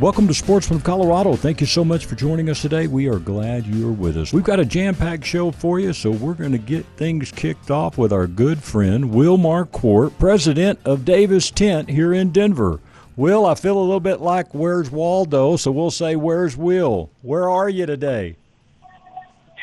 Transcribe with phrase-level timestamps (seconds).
[0.00, 1.34] Welcome to Sportsman of Colorado.
[1.34, 2.86] Thank you so much for joining us today.
[2.86, 4.32] We are glad you're with us.
[4.32, 7.72] We've got a jam packed show for you, so we're going to get things kicked
[7.72, 12.78] off with our good friend, Will Marquardt, president of Davis Tent here in Denver.
[13.16, 17.10] Will, I feel a little bit like Where's Waldo, so we'll say, Where's Will?
[17.22, 18.36] Where are you today?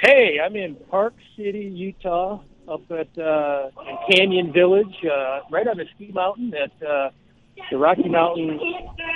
[0.02, 3.70] Hey, I'm in Park City, Utah, up at uh,
[4.12, 6.86] Canyon Village, uh, right on the ski mountain at.
[6.86, 7.12] Uh,
[7.72, 8.60] the Rocky Mountain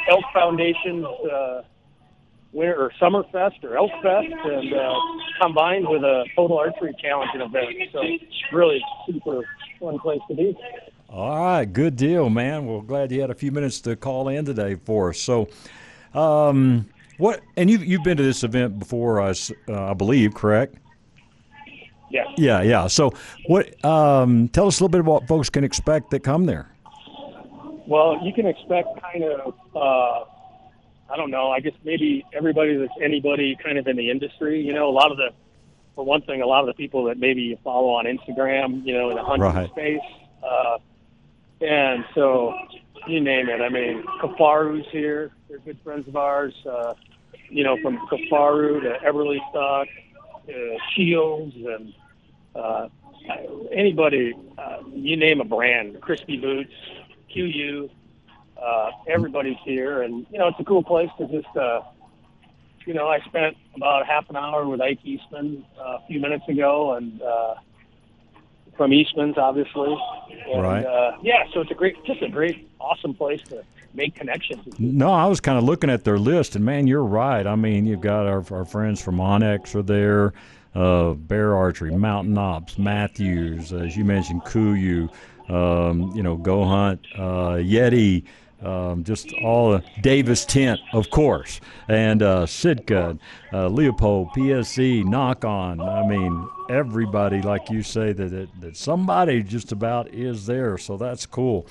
[0.10, 1.62] Elk Foundation's uh,
[2.52, 4.94] winter or Summer Fest or Elk Fest, and uh,
[5.42, 7.68] combined with a total archery challenging event.
[7.92, 8.02] So
[8.52, 9.42] really super
[9.80, 10.58] fun place to be.
[11.10, 12.68] All right, good deal, man.
[12.68, 15.20] Well, glad you had a few minutes to call in today for us.
[15.20, 15.50] So,
[16.14, 16.88] um,
[17.18, 17.42] what?
[17.58, 19.34] And you've you've been to this event before, I,
[19.68, 20.76] uh, I believe, correct?
[22.12, 22.24] Yeah.
[22.38, 22.88] Yeah, yeah.
[22.88, 23.14] So,
[23.48, 23.84] what?
[23.84, 26.72] Um, tell us a little bit about what folks can expect that come there.
[27.90, 30.24] Well, you can expect kind of, uh,
[31.12, 34.62] I don't know, I guess maybe everybody that's anybody kind of in the industry.
[34.62, 35.30] You know, a lot of the,
[35.96, 38.94] for one thing, a lot of the people that maybe you follow on Instagram, you
[38.94, 39.70] know, in the hunting Right.
[39.72, 40.00] space.
[40.44, 40.78] Uh,
[41.62, 42.54] and so
[43.08, 43.60] you name it.
[43.60, 45.32] I mean, Kifaru's here.
[45.50, 46.54] They're good friends of ours.
[46.70, 46.94] Uh,
[47.50, 49.88] you know, from Kafaru to Everly Stock,
[50.46, 51.92] to Shields, and
[52.56, 52.88] uh,
[53.72, 56.72] anybody, uh, you name a brand, Crispi Boots,
[57.36, 57.90] KUIU,
[58.62, 61.82] uh, everybody's here, and you know it's a cool place to just, uh,
[62.86, 66.48] you know, I spent about half an hour with Ike Eastman uh, a few minutes
[66.48, 67.56] ago, and uh,
[68.78, 69.96] from Eastman's obviously,
[70.52, 70.86] and, Right.
[70.86, 74.66] Uh, yeah, so it's a great, just a great, awesome place to make connections.
[74.80, 77.46] No, I was kind of looking at their list, and man, you're right.
[77.46, 80.34] I mean, you've got our, our friends from Onyx are there,
[80.76, 85.10] uh, Bear Archery, Mountain Ops, Mathews, as you mentioned, KUIU,
[85.50, 88.24] um, you know, Go Hunt, uh, Yeti,
[88.62, 93.18] um, just all the Davis Tent, of course, and uh, Sitka,
[93.54, 95.80] uh, Leupold, PSE, Nock On.
[95.80, 100.78] I mean, everybody, like you say, that, that that somebody just about is there.
[100.78, 101.68] So that's cool.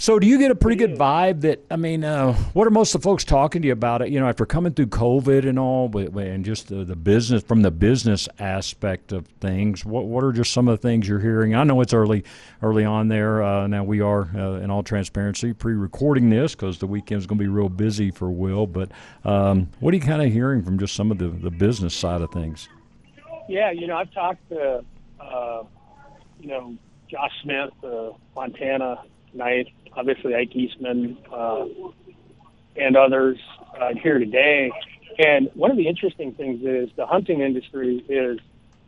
[0.00, 2.94] So, do you get a pretty good vibe that I mean, uh, what are most
[2.94, 4.08] of the folks talking to you about it?
[4.08, 7.70] You know, after coming through COVID and all, and just the, the business from the
[7.70, 9.84] business aspect of things.
[9.84, 11.54] What what are just some of the things you're hearing?
[11.54, 12.24] I know it's early
[12.62, 13.42] early on there.
[13.42, 17.44] Uh, now we are, uh, in all transparency, pre-recording this because the weekend's going to
[17.44, 18.66] be real busy for Will.
[18.66, 18.92] But
[19.26, 22.22] um, what are you kind of hearing from just some of the, the business side
[22.22, 22.70] of things?
[23.50, 24.82] Yeah, you know, I've talked to,
[25.20, 25.64] uh,
[26.40, 26.74] you know,
[27.06, 29.02] Josh Smith, uh, Montana
[29.34, 31.66] Knight, obviously Ike Eastman, uh,
[32.76, 33.38] and others
[33.80, 34.70] uh, here today.
[35.18, 38.38] And one of the interesting things is the hunting industry is,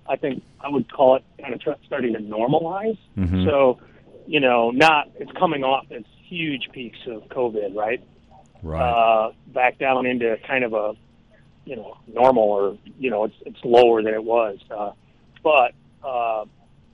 [0.09, 2.97] I think, I would call it kind of tr- starting to normalize.
[3.19, 3.45] Mhm.
[3.45, 3.79] So,
[4.27, 8.01] you know, not it's coming off its huge peaks of COVID, right?
[8.81, 10.95] uh, back down into kind of a
[11.65, 14.59] you know normal or you know it's it's lower than it was.
[14.71, 14.93] Uh,
[15.43, 15.73] but
[16.05, 16.45] uh,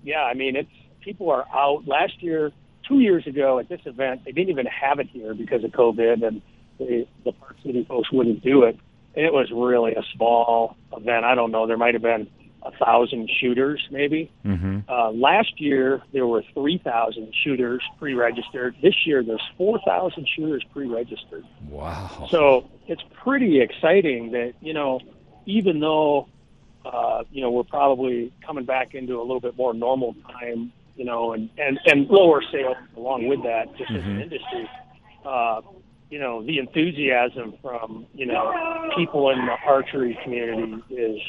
[0.03, 0.71] yeah, I mean it's
[1.03, 1.87] people are out.
[1.87, 2.51] Last year,
[2.88, 6.26] two years ago at this event, they didn't even have it here because of COVID,
[6.26, 6.43] and
[6.78, 8.78] the the Park City folks wouldn't do it.
[9.15, 11.25] And it was really a small event.
[11.25, 11.66] I don't know.
[11.66, 12.28] There might have been
[12.62, 14.31] a thousand shooters, maybe.
[14.44, 14.81] mm-hmm.
[14.88, 18.77] Uh, last year there were 3,000 shooters pre-registered.
[18.82, 21.44] This year there's 4,000 shooters pre-registered.
[21.69, 22.28] Wow.
[22.31, 25.00] So it's pretty exciting that you know,
[25.47, 26.28] even though
[26.84, 31.04] uh, you know we're probably coming back into a little bit more normal time, you
[31.06, 34.69] know, and and and lower sales along with that, just as an industry.
[35.25, 35.62] Uh,
[36.10, 41.21] you know, the enthusiasm from you know people in the archery community is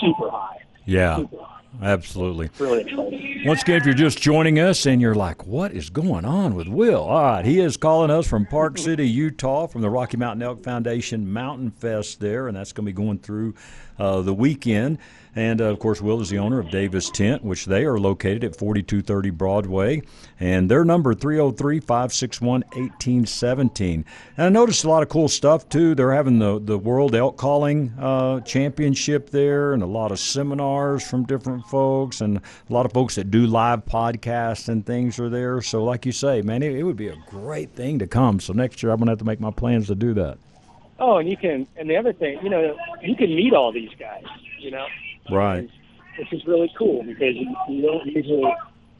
[0.00, 0.58] super high.
[0.84, 1.60] Yeah, Super high.
[1.82, 2.48] absolutely.
[2.58, 3.42] Really.
[3.44, 6.68] Once again, if you're just joining us and you're like, what is going on with
[6.68, 7.02] Will?
[7.02, 10.62] All right, he is calling us from Park City, Utah, from the Rocky Mountain Elk
[10.64, 13.54] Foundation Mountain Fest there, and that's going to be going through
[13.98, 14.98] uh, the weekend.
[15.36, 18.42] And uh, of course, Will is the owner of Davis Tent, which they are located
[18.42, 20.02] at 4230 Broadway.
[20.40, 24.04] And their number 303 561 1817.
[24.38, 25.94] And I noticed a lot of cool stuff too.
[25.94, 31.06] They're having the, the World Elk Calling uh, Championship there, and a lot of seminars
[31.06, 35.28] from different folks, and a lot of folks that do live podcasts and things are
[35.28, 35.60] there.
[35.60, 38.40] So, like you say, man, it, it would be a great thing to come.
[38.40, 40.38] So, next year I'm going to have to make my plans to do that.
[40.98, 43.90] Oh, and you can, and the other thing, you know, you can meet all these
[43.98, 44.24] guys,
[44.58, 44.86] you know.
[45.30, 45.68] Right.
[46.18, 48.54] which is really cool because you, you don't usually,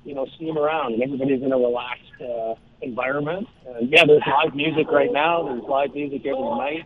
[0.04, 3.48] you know, see them around, and everybody's in a relaxed uh, environment.
[3.66, 5.44] And yeah, there's live music right now.
[5.44, 6.84] There's live music every night.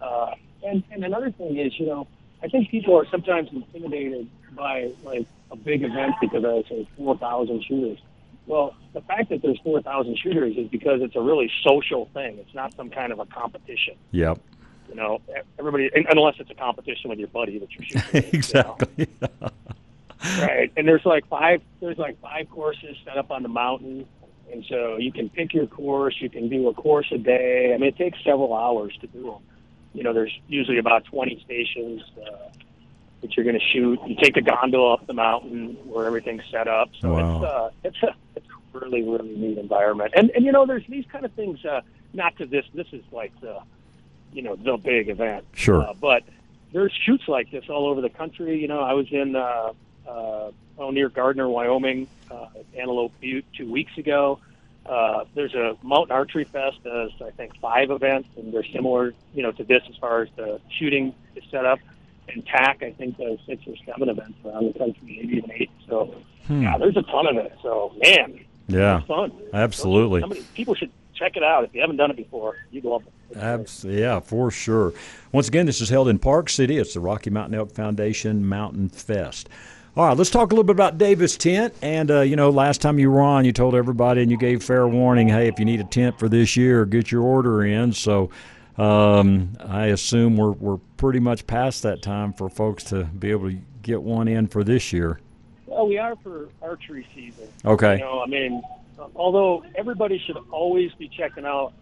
[0.00, 0.34] Uh,
[0.64, 2.06] and and another thing is, you know,
[2.42, 7.16] I think people are sometimes intimidated by like a big event because I say four
[7.16, 7.98] thousand shooters.
[8.46, 12.38] Well, the fact that there's 4,000 shooters is because it's a really social thing.
[12.38, 13.94] It's not some kind of a competition.
[14.10, 14.40] Yep.
[14.90, 15.20] You know,
[15.58, 18.30] everybody, unless it's a competition with your buddy that you're shooting.
[18.34, 18.88] exactly.
[18.98, 19.50] You know?
[20.40, 20.72] right.
[20.76, 24.06] And there's like five, there's like five courses set up on the mountain.
[24.52, 26.16] And so you can pick your course.
[26.18, 27.72] You can do a course a day.
[27.72, 29.42] I mean, it takes several hours to do them.
[29.94, 32.48] You know, there's usually about 20 stations uh,
[33.22, 34.00] that you're going to shoot.
[34.06, 36.90] You take the gondola up the mountain where everything's set up.
[37.00, 37.36] So Wow.
[37.36, 40.12] it's uh, it's a it's a really really neat environment.
[40.16, 41.64] And and you know, there's these kind of things.
[41.64, 41.82] Uh,
[42.12, 42.64] not to this.
[42.74, 43.60] This is like the
[44.32, 45.44] you know the big event.
[45.54, 45.82] Sure.
[45.82, 46.22] Uh, but
[46.72, 48.58] there's shoots like this all over the country.
[48.60, 49.72] You know, I was in uh,
[50.08, 52.46] uh, oh, near Gardner, Wyoming, uh,
[52.76, 54.38] Antelope Butte two weeks ago.
[54.86, 56.82] Uh, there's a mountain archery fest.
[56.84, 60.28] Does I think five events, and they're similar, you know, to this as far as
[60.36, 61.78] the shooting is set up.
[62.28, 65.70] And TAC, I think, does six or seven events around the country, maybe even eight.
[65.88, 66.14] So,
[66.48, 67.52] yeah, there's a ton of it.
[67.60, 68.38] So, man,
[68.68, 69.00] Yeah.
[69.00, 69.32] fun.
[69.52, 70.20] Absolutely.
[70.20, 70.90] Somebody, people should
[71.20, 72.56] check it out if you haven't done it before.
[72.70, 73.36] You'd love it.
[73.36, 74.92] Abs- yeah, for sure.
[75.30, 76.78] Once again, this is held in Park City.
[76.78, 79.48] It's the Rocky Mountain Elk Foundation Mountain Fest.
[79.96, 81.74] All right, let's talk a little bit about Davis Tent.
[81.82, 84.62] And, uh, you know, last time you were on, you told everybody and you gave
[84.64, 87.92] fair warning hey, if you need a tent for this year, get your order in.
[87.92, 88.30] So
[88.78, 93.50] um, I assume we're, we're pretty much past that time for folks to be able
[93.50, 95.20] to get one in for this year.
[95.66, 97.48] Well, we are for archery season.
[97.64, 97.94] Okay.
[97.94, 98.62] You know, I mean,
[99.14, 101.72] although everybody should always be checking out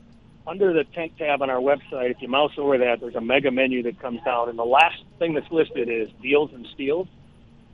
[0.47, 3.50] under the tent tab on our website, if you mouse over that, there's a mega
[3.50, 7.06] menu that comes down, and the last thing that's listed is deals and steals.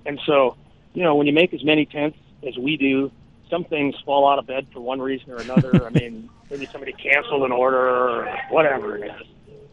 [0.06, 0.56] And so,
[0.93, 3.11] you know, when you make as many tents as we do,
[3.50, 5.87] some things fall out of bed for one reason or another.
[5.87, 9.26] I mean, maybe somebody canceled an order or whatever it is.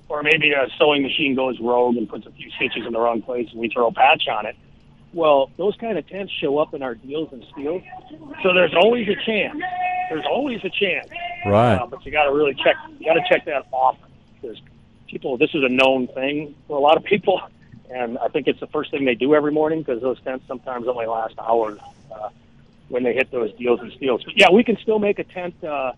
[0.07, 3.21] Or maybe a sewing machine goes rogue and puts a few stitches in the wrong
[3.21, 4.55] place and we throw a patch on it.
[5.13, 7.83] Well, those kind of tents show up in our deals and steals.
[8.43, 9.59] So there's always a chance.
[10.09, 11.09] There's always a chance.
[11.45, 11.75] Right.
[11.75, 12.75] Uh, but you got to really check.
[12.99, 14.09] You got to check that often
[14.41, 14.57] because
[15.07, 15.37] people.
[15.37, 17.41] This is a known thing for a lot of people,
[17.89, 20.87] and I think it's the first thing they do every morning because those tents sometimes
[20.87, 21.79] only last hours
[22.13, 22.29] uh,
[22.89, 24.23] when they hit those deals and steals.
[24.23, 25.93] But yeah, we can still make a tent uh,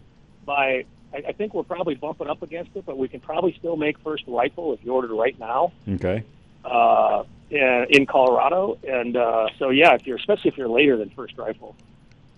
[0.45, 0.85] by.
[1.13, 3.99] I, I think we're probably bumping up against it, but we can probably still make
[3.99, 6.23] first rifle if you ordered right now Okay.
[6.65, 8.77] uh, in in Colorado.
[8.87, 11.75] And uh, so, yeah, if you're especially if you're later than first rifle,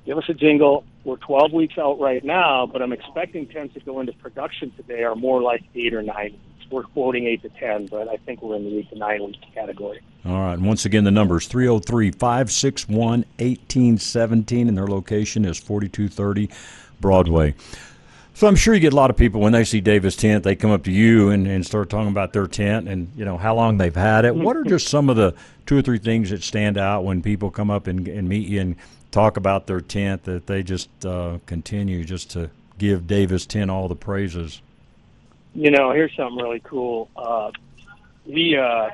[0.05, 0.83] give us a jingle.
[1.03, 5.03] We're 12 weeks out right now, but I'm expecting tents to go into production today
[5.03, 6.37] are more like eight or nine.
[6.71, 9.37] We're quoting eight to ten, but I think we're in the eight to nine week
[9.53, 10.01] category.
[10.25, 10.53] All right.
[10.53, 16.49] And once again, the numbers is 303 561 1817, and their location is 4230
[16.99, 17.53] Broadway.
[18.35, 20.57] So I'm sure you get a lot of people when they see Davis Tent, they
[20.57, 23.55] come up to you and, and start talking about their tent and you know how
[23.55, 24.35] long they've had it.
[24.35, 25.33] What are just some of the
[25.65, 28.59] two or three things that stand out when people come up and, and meet you
[28.59, 28.75] and
[29.11, 33.87] talk about their tent that they just uh, continue just to give Davis Tent all
[33.87, 34.61] the praises?
[35.53, 37.09] You know, here's something really cool.
[37.15, 37.51] Uh,
[38.25, 38.89] we uh,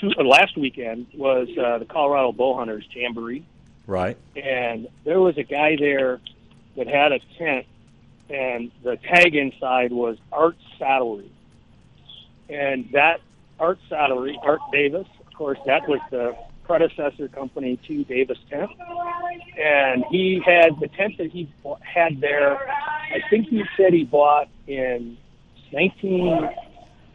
[0.00, 3.44] two, uh, last weekend was uh, the Colorado Bowhunters Jamboree.
[3.86, 4.18] Right.
[4.36, 6.20] and there was a guy there
[6.76, 7.64] that had a tent,
[8.30, 11.28] and the tag inside was Art Saddlery,
[12.48, 13.20] and that
[13.58, 18.70] Art Saddlery, Art Davis, of course, that was the predecessor company to Davis Tent,
[19.58, 21.50] and he had the tent that he
[21.82, 22.58] had there.
[22.58, 25.16] I think he said he bought in
[25.72, 26.48] nineteen,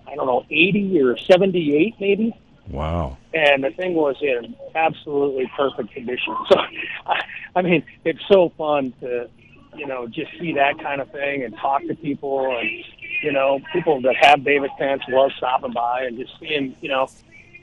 [0.07, 2.35] I don't know, eighty or seventy-eight, maybe
[2.69, 3.17] Wow.
[3.33, 6.35] and the thing was in absolutely perfect condition.
[6.49, 6.57] So,
[7.05, 7.21] I,
[7.55, 9.29] I mean, it's so fun to,
[9.75, 12.69] you know, just see that kind of thing and talk to people and,
[13.21, 17.07] you know, people that have Davis tents love stopping by and just seeing, you know,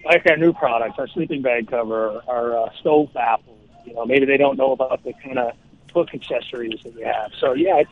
[0.04, 3.58] like our new products, our sleeping bag cover, our uh, stove baffles.
[3.84, 5.52] You know, maybe they don't know about the kind of
[5.92, 7.32] hook accessories that we have.
[7.40, 7.90] So yeah, it's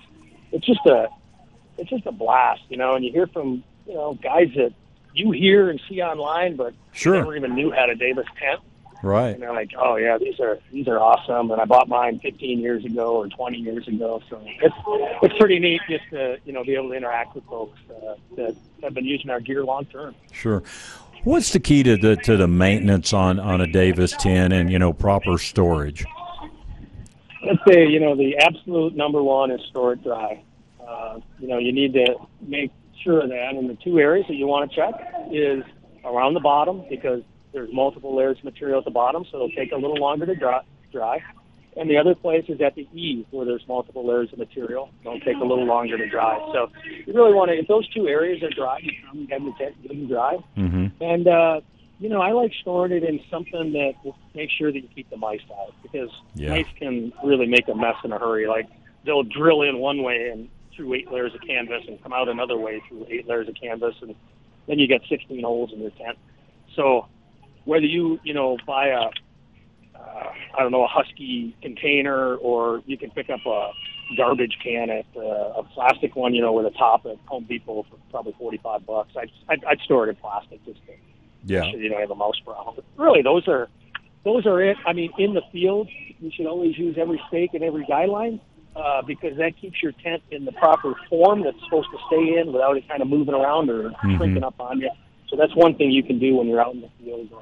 [0.53, 1.09] it's just a
[1.77, 2.95] it's just a blast, you know.
[2.95, 4.73] And you hear from you know guys that
[5.15, 7.15] you hear and see online, but Sure.
[7.15, 8.61] never even knew had a Davis tent.
[9.03, 9.29] Right.
[9.29, 12.59] And they're like, oh yeah, these are these are awesome, and I bought mine 15
[12.59, 14.21] years ago or 20 years ago.
[14.29, 14.75] So it's
[15.23, 18.57] it's pretty neat just to you know be able to interact with folks uh, that
[18.83, 20.17] have been using our gear long term.
[20.33, 20.65] Sure.
[21.23, 24.81] What's the key to the to the maintenance on on a Davis tent and you
[24.81, 26.05] know proper storage?
[27.45, 30.43] Let's say you know the absolute number one is store it dry.
[30.85, 32.73] Uh, you know you need to make
[33.05, 34.95] sure of that, and the two areas that you want to check
[35.31, 35.63] is
[36.05, 37.23] around the bottom because
[37.59, 40.35] there's multiple layers of material at the bottom, so it'll take a little longer to
[40.37, 40.61] dry.
[40.93, 41.21] dry.
[41.77, 44.91] And the other place is at the eave where there's multiple layers of material.
[45.03, 46.39] It'll take a little longer to dry.
[46.53, 46.71] So
[47.07, 49.89] you really want to, if those two areas are dry, you probably have the tent
[49.89, 50.37] good dry.
[50.57, 51.03] Mm-hmm.
[51.03, 51.61] And, uh,
[52.01, 55.11] you know, I like storing it in something that will make sure that you keep
[55.11, 56.51] the mice out because Yeah.
[56.51, 58.47] mice can really make a mess in a hurry.
[58.47, 58.67] Like
[59.05, 62.57] they'll drill in one way and through eight layers of canvas and come out another
[62.57, 64.15] way through eight layers of canvas and
[64.69, 66.19] then you get 16 holes in your tent.
[66.77, 67.07] So
[67.69, 69.01] whether you, you know, buy a,
[69.95, 73.71] uh, I don't know, a Husky container or you can pick up a
[74.17, 75.21] garbage can at uh,
[75.61, 79.11] a plastic one, you know, with a top at Home Depot for probably 45 bucks.
[79.19, 80.93] I'd, I'd, I'd store it in plastic just to
[81.45, 81.61] Yeah.
[81.61, 82.77] make sure you don't have a mouse problem.
[82.77, 83.69] But really, those are
[84.25, 84.79] those are it.
[84.87, 85.89] I mean, in the field,
[86.21, 88.41] you should always use every stake and every guideline
[88.77, 92.51] uh, because that keeps your tent in the proper form that's supposed to stay in
[92.51, 94.91] without it kind of moving around or shrinking up on you.
[95.29, 97.41] So that's one thing you can do when you're out in the field, uh,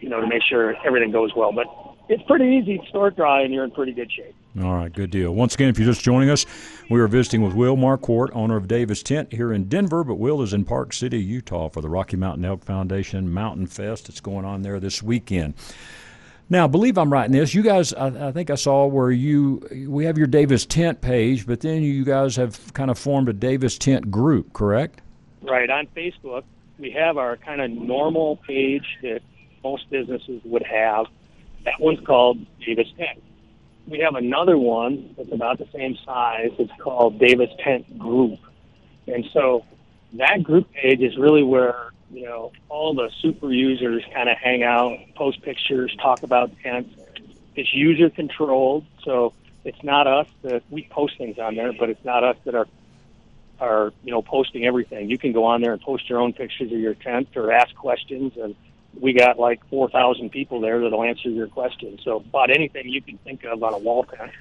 [0.00, 1.52] you know, to make sure everything goes well.
[1.52, 1.66] But
[2.08, 4.34] it's pretty easy to store dry, and you're in pretty good shape.
[4.62, 5.34] All right, good deal.
[5.34, 6.46] Once again, if you're just joining us,
[6.90, 10.42] we are visiting with Will Marquardt, owner of Davis Tent here in Denver, but Will
[10.42, 14.06] is in Park City, Utah for the Rocky Mountain Elk Foundation Mountain Fest.
[14.06, 15.54] that's going on there this weekend.
[16.50, 17.54] Now, I believe I'm right in this.
[17.54, 21.46] You guys, I, I think I saw where you we have your Davis Tent page,
[21.46, 25.02] but then you guys have kind of formed a Davis Tent group, correct?
[25.42, 26.44] Right on Facebook,
[26.78, 29.20] we have our kind of normal page that
[29.62, 31.06] most businesses would have.
[31.64, 33.22] That one's called Davis Tent.
[33.86, 36.50] We have another one that's about the same size.
[36.58, 38.38] It's called Davis Tent Group,
[39.06, 39.64] and so
[40.14, 44.62] that group page is really where you know all the super users kind of hang
[44.62, 46.94] out, post pictures, talk about tents.
[47.54, 49.32] It's user controlled, so
[49.64, 52.68] it's not us that we post things on there, but it's not us that are
[53.60, 55.10] are you know posting everything.
[55.10, 57.74] You can go on there and post your own pictures of your tent or ask
[57.74, 58.54] questions, and
[58.98, 62.00] we got like four thousand people there that'll answer your questions.
[62.04, 64.32] So about anything you can think of on a wall tent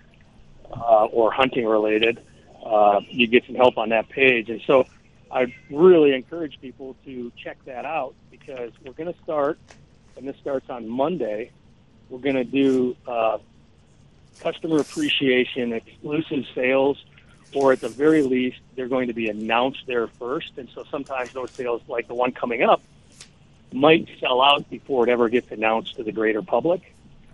[0.72, 2.22] uh, or hunting related,
[2.66, 4.50] uh, you get some help on that page.
[4.50, 4.86] And so
[5.32, 9.60] I really encourage people to check that out because we're going to start,
[10.16, 11.52] and this starts on Monday.
[12.10, 13.40] We're going to do uh,
[14.40, 17.04] customer appreciation, exclusive sales
[17.54, 20.58] or at the very least, they're going to be announced there first.
[20.58, 22.82] And so sometimes those sales, like the one coming up,
[23.78, 26.82] might sell out before it ever gets announced to the greater public.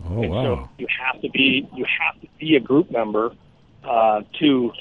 [0.06, 0.44] Oh and wow!
[0.44, 3.34] so you have to be you have to be a group member
[3.84, 4.72] uh, to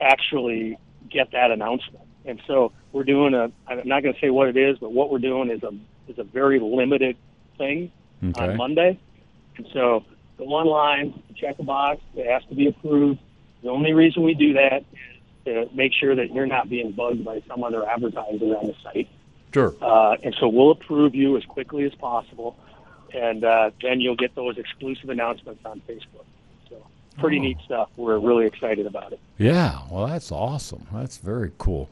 [0.00, 0.78] actually
[1.10, 2.04] get that announcement.
[2.24, 3.50] And so we're doing a.
[3.66, 5.72] I'm not going to say what it is, but what we're doing is a
[6.08, 7.16] is a very limited
[7.56, 7.90] thing
[8.22, 8.40] Okay.
[8.50, 8.98] on Monday.
[9.56, 10.04] And so
[10.38, 12.00] go online, check a box.
[12.14, 13.18] It has to be approved.
[13.62, 17.24] The only reason we do that is to make sure that you're not being bugged
[17.24, 19.08] by some other advertiser on the site.
[19.52, 19.74] Sure.
[19.80, 22.56] Uh, and so we'll approve you as quickly as possible,
[23.14, 26.24] and uh, then you'll get those exclusive announcements on Facebook.
[26.68, 26.76] So
[27.18, 27.42] pretty Oh.
[27.42, 27.88] neat stuff.
[27.96, 29.20] We're really excited about it.
[29.38, 30.86] Yeah, well, that's awesome.
[30.92, 31.88] That's very cool.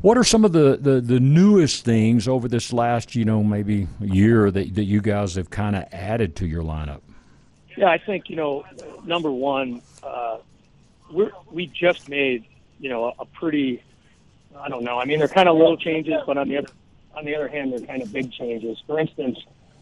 [0.00, 3.88] What are some of the, the, the newest things over this last, you know, maybe
[4.00, 7.00] year that, that you guys have kind of added to your lineup?
[7.76, 8.64] Yeah, I think you know,
[9.04, 10.38] number one, uh,
[11.12, 12.44] we're we just made
[12.80, 13.82] you know a pretty,
[14.56, 14.98] I don't know.
[14.98, 16.68] I mean, they're kind of little changes, but on the other
[17.16, 18.78] on the other hand, they're kind of big changes.
[18.86, 19.38] For instance,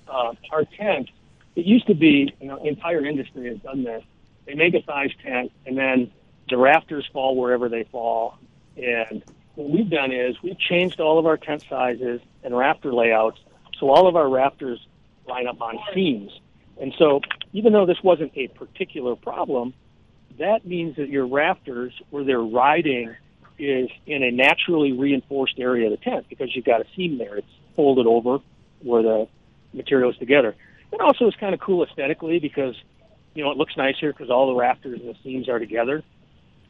[0.09, 1.11] uh, our tent.
[1.55, 4.05] It used to be, you know, the entire industry has done this.
[4.47, 6.11] They make a size tent, and then
[6.49, 8.39] the rafters fall wherever they fall.
[8.77, 9.23] And
[9.55, 13.41] what we've done is we've changed all of our tent sizes and rafter layouts,
[13.79, 14.87] so all of our rafters
[15.27, 16.39] line up on seams.
[16.81, 19.73] And so, even though this wasn't a particular problem,
[20.39, 23.17] that means that your rafters, where they're riding,
[23.59, 27.37] is in a naturally reinforced area of the tent because you've got a seam there.
[27.37, 28.39] It's folded over
[28.83, 29.29] where the
[29.73, 30.55] material is together.
[30.93, 32.75] It also is kind of cool aesthetically because,
[33.35, 36.03] you know, it looks nicer because all the rafters and the seams are together.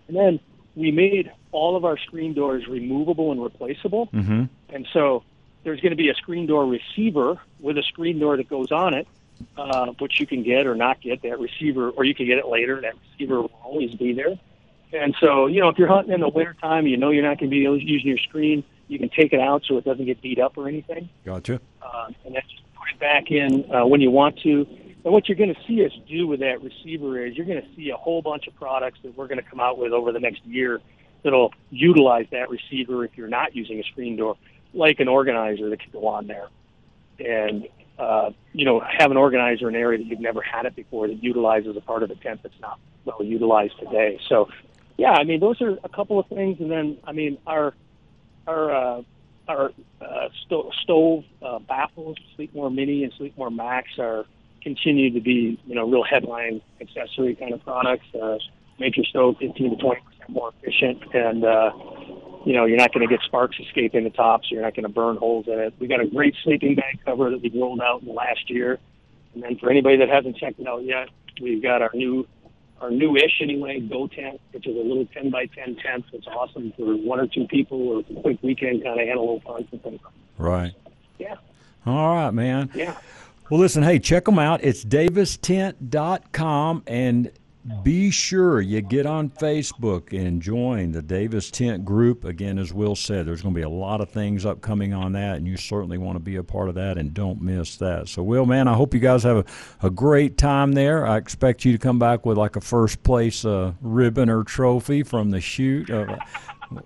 [0.08, 0.40] And then
[0.74, 4.08] we made all of our screen doors removable and replaceable.
[4.08, 4.44] Mm-hmm.
[4.68, 5.24] And so
[5.64, 8.94] there's going to be a screen door receiver with a screen door that goes on
[8.94, 9.08] it,
[9.56, 12.46] uh, which you can get or not get that receiver, or you can get it
[12.46, 12.80] later.
[12.80, 14.38] That receiver will always be there.
[14.92, 17.38] And so, you know, if you're hunting in the wintertime, and you know you're not
[17.38, 20.22] going to be using your screen, you can take it out so it doesn't get
[20.22, 21.08] beat up or anything.
[21.24, 21.60] Gotcha.
[21.82, 24.66] Uh, and then just put it back in uh, when you want to.
[25.04, 27.68] And what you're going to see us do with that receiver is you're going to
[27.76, 30.20] see a whole bunch of products that we're going to come out with over the
[30.20, 30.80] next year
[31.22, 34.36] that'll utilize that receiver if you're not using a screen door,
[34.74, 36.48] like an organizer that can go on there.
[37.18, 40.76] And, uh, you know, have an organizer in an area that you've never had it
[40.76, 44.20] before that utilizes a part of the tent that's not well utilized today.
[44.28, 44.48] So,
[44.98, 46.58] yeah, I mean, those are a couple of things.
[46.60, 47.74] And then, I mean, our,
[48.46, 49.02] our, uh,
[49.48, 54.26] our uh, sto- stove uh, baffles, Sleepmore Mini and Sleepmore Max, are
[54.66, 58.06] continue to be you know real headline accessory kind of products.
[58.20, 58.36] Uh,
[58.80, 61.70] make your stove 15 to 20 percent more efficient, and uh,
[62.44, 64.82] you know you're not going to get sparks escaping the top, so you're not going
[64.82, 65.74] to burn holes in it.
[65.78, 68.80] We got a great sleeping bag cover that we rolled out in the last year,
[69.34, 71.10] and then for anybody that hasn't checked it out yet,
[71.40, 72.26] we've got our new
[72.80, 76.04] our new-ish anyway, Go Tent, which is a little 10 by 10 tent.
[76.12, 79.20] It's awesome for one or two people or a quick weekend kind of had a
[79.20, 79.66] little fun.
[80.38, 80.74] Right.
[81.18, 81.36] Yeah.
[81.86, 82.70] All right, man.
[82.74, 82.96] Yeah.
[83.48, 84.64] Well, listen, hey, check them out.
[84.64, 87.30] It's davistent.com and
[87.82, 92.24] be sure you get on Facebook and join the Davis Tent group.
[92.24, 95.36] Again, as Will said, there's going to be a lot of things upcoming on that,
[95.36, 98.08] and you certainly want to be a part of that and don't miss that.
[98.08, 99.44] So, Will, man, I hope you guys have a,
[99.86, 101.06] a great time there.
[101.06, 105.02] I expect you to come back with like a first place uh, ribbon or trophy
[105.02, 105.90] from the shoot.
[105.90, 106.18] Uh,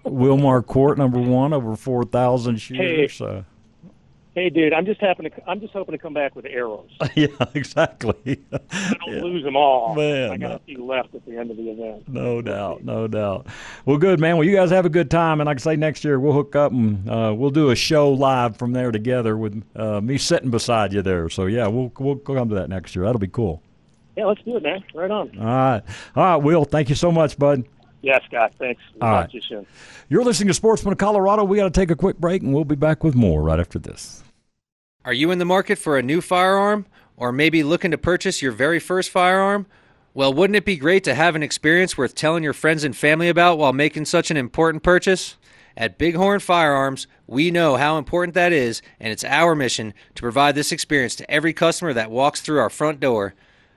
[0.04, 3.18] Will Marquardt number one over 4,000 shooters.
[3.18, 3.24] Hey.
[3.24, 3.42] Uh,
[4.34, 5.32] Hey, dude, I'm just happening.
[5.32, 6.90] To, I'm just hoping to come back with arrows.
[7.16, 8.40] yeah, exactly.
[8.52, 9.22] I don't yeah.
[9.22, 9.96] lose them all.
[9.96, 12.08] Man, I got a few left at the end of the event.
[12.08, 13.48] No doubt, no doubt.
[13.86, 14.36] Well, good man.
[14.36, 16.54] Well, you guys have a good time, and like I say, next year we'll hook
[16.54, 20.50] up and uh, we'll do a show live from there together with uh, me sitting
[20.50, 21.28] beside you there.
[21.28, 23.06] So yeah, we'll we'll come to that next year.
[23.06, 23.62] That'll be cool.
[24.16, 24.84] Yeah, let's do it, man.
[24.94, 25.36] Right on.
[25.38, 25.82] All right,
[26.14, 26.64] all right, Will.
[26.64, 27.64] Thank you so much, bud.
[28.02, 28.54] Yeah, Scott.
[28.58, 28.82] Thanks.
[28.94, 29.34] We'll All right.
[29.34, 29.66] You soon.
[30.08, 31.44] You're listening to Sportsman of Colorado.
[31.44, 33.78] We got to take a quick break, and we'll be back with more right after
[33.78, 34.22] this.
[35.04, 38.52] Are you in the market for a new firearm, or maybe looking to purchase your
[38.52, 39.66] very first firearm?
[40.12, 43.28] Well, wouldn't it be great to have an experience worth telling your friends and family
[43.28, 45.36] about while making such an important purchase?
[45.76, 50.54] At Bighorn Firearms, we know how important that is, and it's our mission to provide
[50.54, 53.34] this experience to every customer that walks through our front door.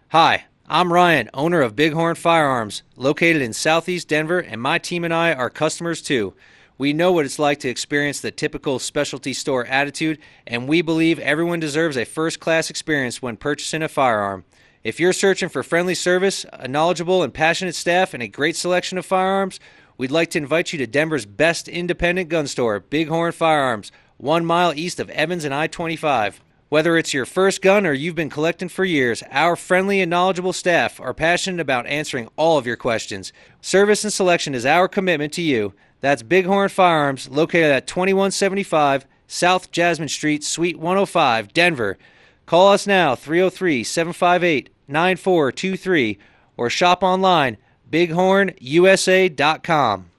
[0.09, 5.13] Hi, I'm Ryan, owner of Bighorn Firearms, located in southeast Denver, and my team and
[5.13, 6.35] I are customers too.
[6.77, 11.19] We know what it's like to experience the typical specialty store attitude, and we believe
[11.19, 14.45] everyone deserves a first class experience when purchasing a firearm.
[14.85, 18.97] If you're searching for friendly service, a knowledgeable and passionate staff, and a great selection
[18.97, 19.59] of firearms,
[19.97, 24.73] we'd like to invite you to Denver's best independent gun store, Bighorn Firearms, one mile
[24.73, 26.41] east of Evans and I 25.
[26.73, 30.53] Whether it's your first gun or you've been collecting for years, our friendly and knowledgeable
[30.53, 33.31] staff are passionate about answering all of your questions.
[33.61, 35.75] Service and selection is our commitment to you.
[36.01, 41.99] That's Bighorn Firearms, located at 2175 South Jasmine Street, Suite 105, Denver.
[42.47, 46.17] Call us now, 303 758 9423,
[46.57, 47.57] or shop online,
[47.91, 50.09] bighornusa.com.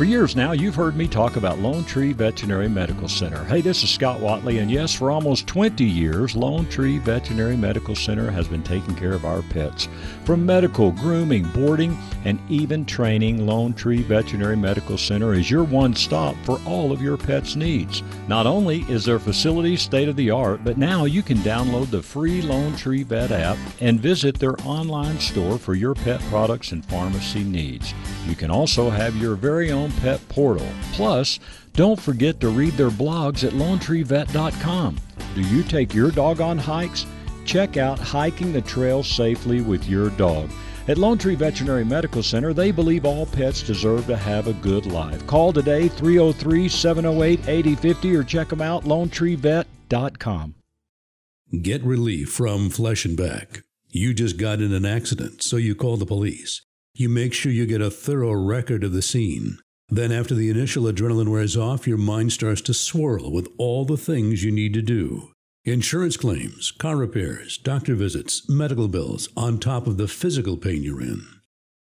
[0.00, 3.44] For years now, you've heard me talk about Lone Tree Veterinary Medical Center.
[3.44, 7.94] Hey, this is Scott Watley, and yes, for almost 20 years, Lone Tree Veterinary Medical
[7.94, 9.90] Center has been taking care of our pets.
[10.30, 15.92] From medical, grooming, boarding, and even training, Lone Tree Veterinary Medical Center is your one
[15.92, 18.04] stop for all of your pet's needs.
[18.28, 22.00] Not only is their facility state of the art, but now you can download the
[22.00, 26.86] free Lone Tree Vet app and visit their online store for your pet products and
[26.86, 27.92] pharmacy needs.
[28.28, 30.68] You can also have your very own Pet Portal.
[30.92, 31.40] Plus,
[31.72, 34.96] don't forget to read their blogs at LoneTreeVet.com.
[35.34, 37.04] Do you take your dog on hikes?
[37.50, 40.48] Check out Hiking the Trail Safely with Your Dog.
[40.86, 44.86] At Lone Tree Veterinary Medical Center, they believe all pets deserve to have a good
[44.86, 45.26] life.
[45.26, 50.54] Call today 303 708 8050 or check them out lonetreevet.com.
[51.60, 53.64] Get relief from Flesh and Beck.
[53.88, 56.62] You just got in an accident, so you call the police.
[56.94, 59.58] You make sure you get a thorough record of the scene.
[59.88, 63.96] Then, after the initial adrenaline wears off, your mind starts to swirl with all the
[63.96, 65.32] things you need to do.
[65.70, 71.00] Insurance claims, car repairs, doctor visits, medical bills, on top of the physical pain you're
[71.00, 71.24] in.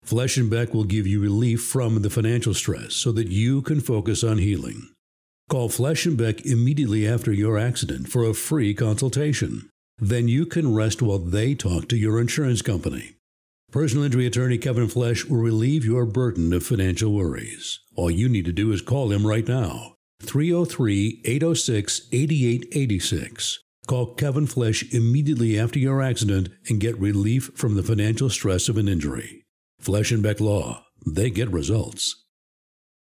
[0.02, 3.80] Flesh and Beck will give you relief from the financial stress so that you can
[3.80, 4.90] focus on healing.
[5.48, 9.70] Call Flesh and Beck immediately after your accident for a free consultation.
[9.96, 13.16] Then you can rest while they talk to your insurance company.
[13.72, 17.80] Personal injury attorney Kevin Flesh will relieve your burden of financial worries.
[17.96, 19.94] All you need to do is call him right now.
[20.20, 23.60] 303 806 8886.
[23.90, 28.76] Call Kevin Flesh immediately after your accident and get relief from the financial stress of
[28.76, 29.42] an injury.
[29.80, 32.24] Flesh and Beck Law, they get results.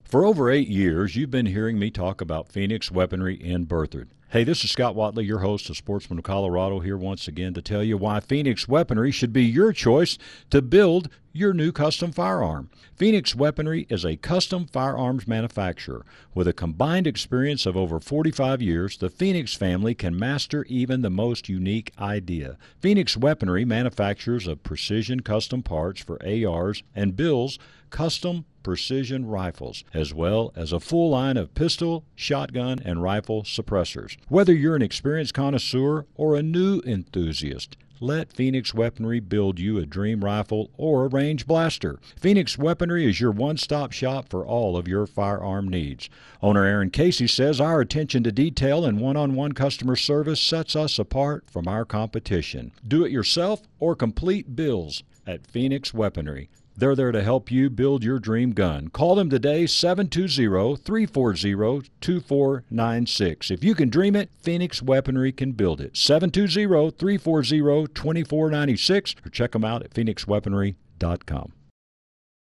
[0.05, 4.11] For over eight years, you've been hearing me talk about Phoenix Weaponry in Berthoud.
[4.29, 7.61] Hey, this is Scott Watley, your host of Sportsman of Colorado, here once again to
[7.61, 10.17] tell you why Phoenix Weaponry should be your choice
[10.51, 12.69] to build your new custom firearm.
[12.95, 16.03] Phoenix Weaponry is a custom firearms manufacturer.
[16.33, 21.11] With a combined experience of over 45 years, the Phoenix family can master even the
[21.11, 22.57] most unique idea.
[22.79, 27.59] Phoenix Weaponry manufactures of precision custom parts for ARs and builds
[27.91, 34.17] custom precision rifles, as well as a full line of pistol, shotgun, and rifle suppressors.
[34.27, 39.85] Whether you're an experienced connoisseur or a new enthusiast, let Phoenix Weaponry build you a
[39.85, 41.99] dream rifle or a range blaster.
[42.19, 46.09] Phoenix Weaponry is your one stop shop for all of your firearm needs.
[46.41, 50.75] Owner Aaron Casey says our attention to detail and one on one customer service sets
[50.75, 52.71] us apart from our competition.
[52.87, 56.49] Do it yourself or complete bills at Phoenix Weaponry.
[56.77, 58.89] They're there to help you build your dream gun.
[58.89, 63.49] Call them today, 720 340 2496.
[63.49, 65.97] If you can dream it, Phoenix Weaponry can build it.
[65.97, 71.53] 720 340 2496 or check them out at phoenixweaponry.com.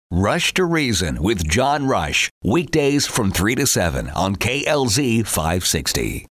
[0.09, 2.29] Rush to Reason with John Rush.
[2.43, 6.25] Weekdays from 3 to 7 on KLZ 560.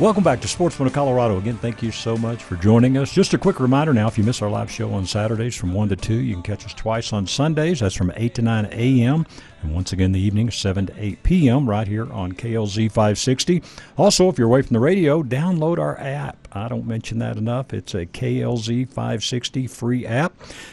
[0.00, 1.36] Welcome back to Sportsman of Colorado.
[1.36, 3.12] Again, thank you so much for joining us.
[3.12, 5.90] Just a quick reminder now if you miss our live show on Saturdays from 1
[5.90, 7.80] to 2, you can catch us twice on Sundays.
[7.80, 9.26] That's from 8 to 9 a.m.
[9.60, 13.62] And once again, the evening, 7 to 8 p.m., right here on KLZ 560.
[13.98, 16.48] Also, if you're away from the radio, download our app.
[16.50, 17.74] I don't mention that enough.
[17.74, 20.32] It's a KLZ 560 free app,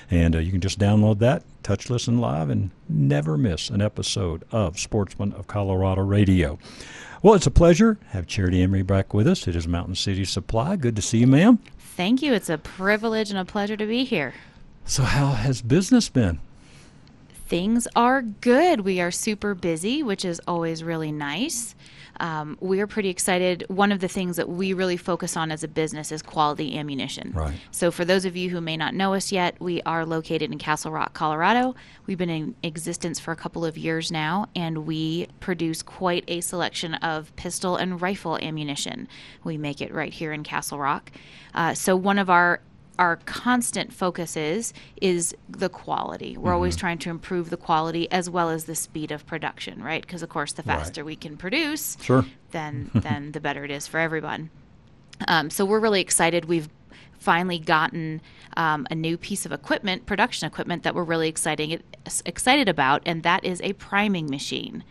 [0.09, 4.45] and uh, you can just download that, touch listen live, and never miss an episode
[4.53, 6.57] of Sportsman of Colorado Radio.
[7.23, 9.47] Well, it's a pleasure have Charity Emery back with us.
[9.47, 10.75] It is Mountain City Supply.
[10.75, 11.59] Good to see you, ma'am.
[11.79, 12.33] Thank you.
[12.33, 14.35] It's a privilege and a pleasure to be here.
[14.85, 16.39] So, how has business been?
[17.47, 18.81] Things are good.
[18.81, 21.73] We are super busy, which is always really nice.
[22.19, 23.63] Um, we're pretty excited.
[23.67, 27.31] One of the things that we really focus on as a business is quality ammunition.
[27.33, 27.55] Right.
[27.71, 30.57] So, for those of you who may not know us yet, we are located in
[30.57, 31.75] Castle Rock, Colorado.
[32.05, 36.41] We've been in existence for a couple of years now, and we produce quite a
[36.41, 39.07] selection of pistol and rifle ammunition.
[39.43, 41.11] We make it right here in Castle Rock.
[41.53, 42.61] Uh, so, one of our
[42.99, 46.37] our constant focus is is the quality.
[46.37, 50.01] We're always trying to improve the quality as well as the speed of production, right?
[50.01, 52.25] Because of course, the faster we can produce, Sure.
[52.51, 54.49] then then the better it is for everyone.
[55.27, 56.45] Um, so we're really excited.
[56.45, 56.69] We've
[57.19, 58.21] finally gotten
[58.55, 61.81] um, a new piece of equipment, production equipment that we're really exciting
[62.25, 64.83] excited about, and that is a priming machine.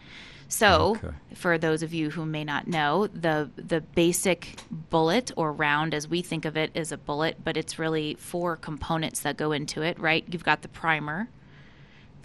[0.48, 1.14] So, Okay.
[1.35, 4.56] for those of you who may not know, the the basic
[4.90, 8.56] bullet or round, as we think of it, is a bullet, but it's really four
[8.56, 9.98] components that go into it.
[9.98, 10.24] Right?
[10.30, 11.28] You've got the primer,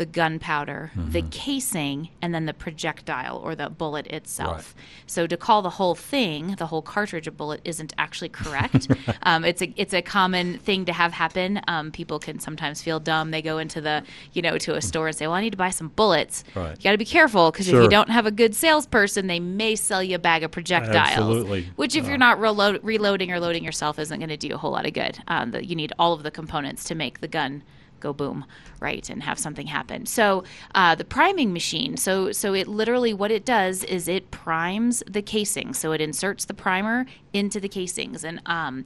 [0.02, 4.74] the gunpowder, the casing, and then the projectile or the bullet itself.
[5.06, 8.88] So to call the whole thing, the whole cartridge a bullet, isn't actually correct.
[9.22, 11.62] um, it's a it's a common thing to have happen.
[11.68, 13.30] Um, people can sometimes feel dumb.
[13.30, 14.02] They go into the
[14.34, 16.76] you know to a store and say, "Well, I need to buy some bullets." Right.
[16.80, 19.76] You got to be careful because if you don't have a good salesperson, they may
[19.76, 20.98] sell you a bag of projectiles.
[20.98, 21.70] Absolutely.
[21.76, 24.72] Which, if you're not reload, reloading or loading yourself, isn't going to do a whole
[24.72, 25.20] lot of good.
[25.28, 27.62] Um, the, you need all of the components to make the gun
[28.02, 28.46] go boom,
[28.80, 30.06] right, and have something happen.
[30.06, 30.44] So
[30.76, 35.22] uh, the priming machine, so so it literally what it does is it primes the
[35.22, 35.74] casing.
[35.74, 38.86] So it inserts the primer into the casings, and um,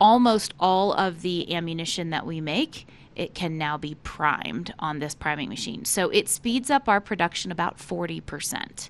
[0.00, 2.86] almost all of the ammunition that we make.
[3.16, 5.84] It can now be primed on this priming machine.
[5.84, 8.88] So it speeds up our production about 40%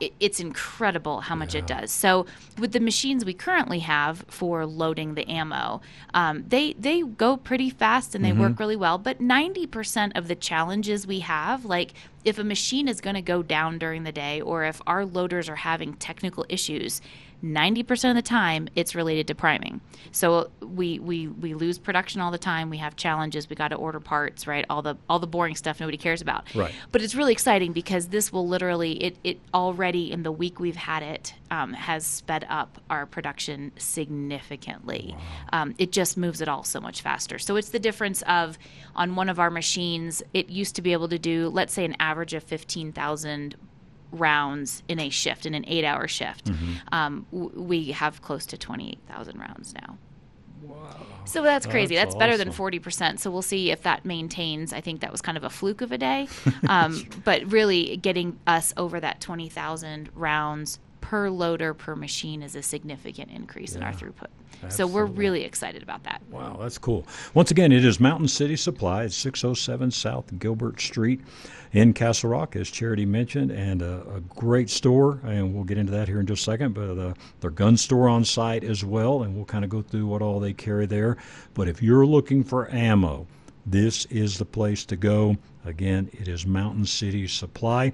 [0.00, 1.90] it, it's incredible how much it does.
[1.90, 2.26] So
[2.58, 5.80] with the machines we currently have for loading the ammo,
[6.14, 8.98] um, they they go pretty fast and they work really well.
[8.98, 11.92] But ninety percent of the challenges we have, like
[12.24, 15.48] if a machine is going to go down during the day, or if our loaders
[15.48, 17.00] are having technical issues.
[17.42, 19.80] 90% of the time it's related to priming.
[20.12, 22.70] So we we we lose production all the time.
[22.70, 23.48] We have challenges.
[23.48, 24.64] We got to order parts, right?
[24.68, 26.52] All the all the boring stuff nobody cares about.
[26.54, 26.74] Right.
[26.92, 30.76] But it's really exciting because this will literally it it already in the week we've
[30.76, 35.16] had it um, has sped up our production significantly.
[35.52, 37.38] Um, it just moves it all so much faster.
[37.38, 38.58] So it's the difference of
[38.94, 41.96] on one of our machines, it used to be able to do let's say an
[42.00, 43.56] average of fifteen thousand
[44.12, 46.50] rounds in a shift in an eight hour shift
[46.92, 49.96] um, w- we have close to 28000 rounds now
[50.62, 50.94] Wow.
[51.24, 51.94] so that's crazy.
[51.94, 53.18] That's That's, better than forty percent.
[53.18, 54.74] So we'll see if that maintains.
[54.74, 56.28] I think that was kind of a fluke of a day,
[56.68, 62.54] um, but really getting us over that twenty thousand rounds per loader per machine is
[62.54, 64.26] a significant increase in our throughput.
[64.68, 66.22] So we're really excited about that.
[66.30, 67.06] Wow, that's cool.
[67.34, 71.20] Once again, it is Mountain City Supply at 607 South Gilbert Street
[71.72, 75.20] in Castle Rock, as Charity mentioned, and a, a great store.
[75.24, 76.74] And we'll get into that here in just a second.
[76.74, 80.06] But uh, their gun store on site as well, and we'll kind of go through
[80.06, 81.16] what all they carry there.
[81.54, 83.26] But if you're looking for ammo,
[83.66, 85.36] this is the place to go.
[85.64, 87.92] Again, it is Mountain City Supply.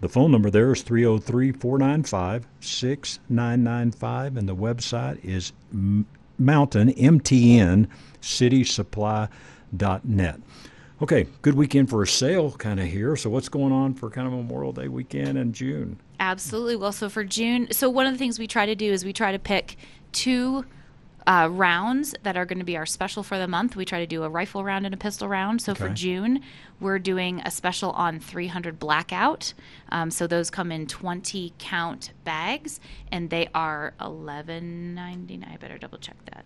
[0.00, 5.52] The phone number there is 303 495 6995, and the website is
[6.38, 7.88] Mountain, MTN,
[8.20, 10.40] citysupply.net.
[11.02, 13.16] Okay, good weekend for a sale kind of here.
[13.16, 16.00] So, what's going on for kind of Memorial Day weekend in June?
[16.20, 16.76] Absolutely.
[16.76, 19.12] Well, so for June, so one of the things we try to do is we
[19.12, 19.76] try to pick
[20.12, 20.64] two
[21.26, 23.76] uh, rounds that are going to be our special for the month.
[23.76, 25.60] We try to do a rifle round and a pistol round.
[25.60, 26.40] So for June,
[26.80, 29.52] we're doing a special on 300 blackout.
[29.90, 35.52] Um, so those come in 20 count bags, and they are 11.99.
[35.52, 36.44] I better double check that.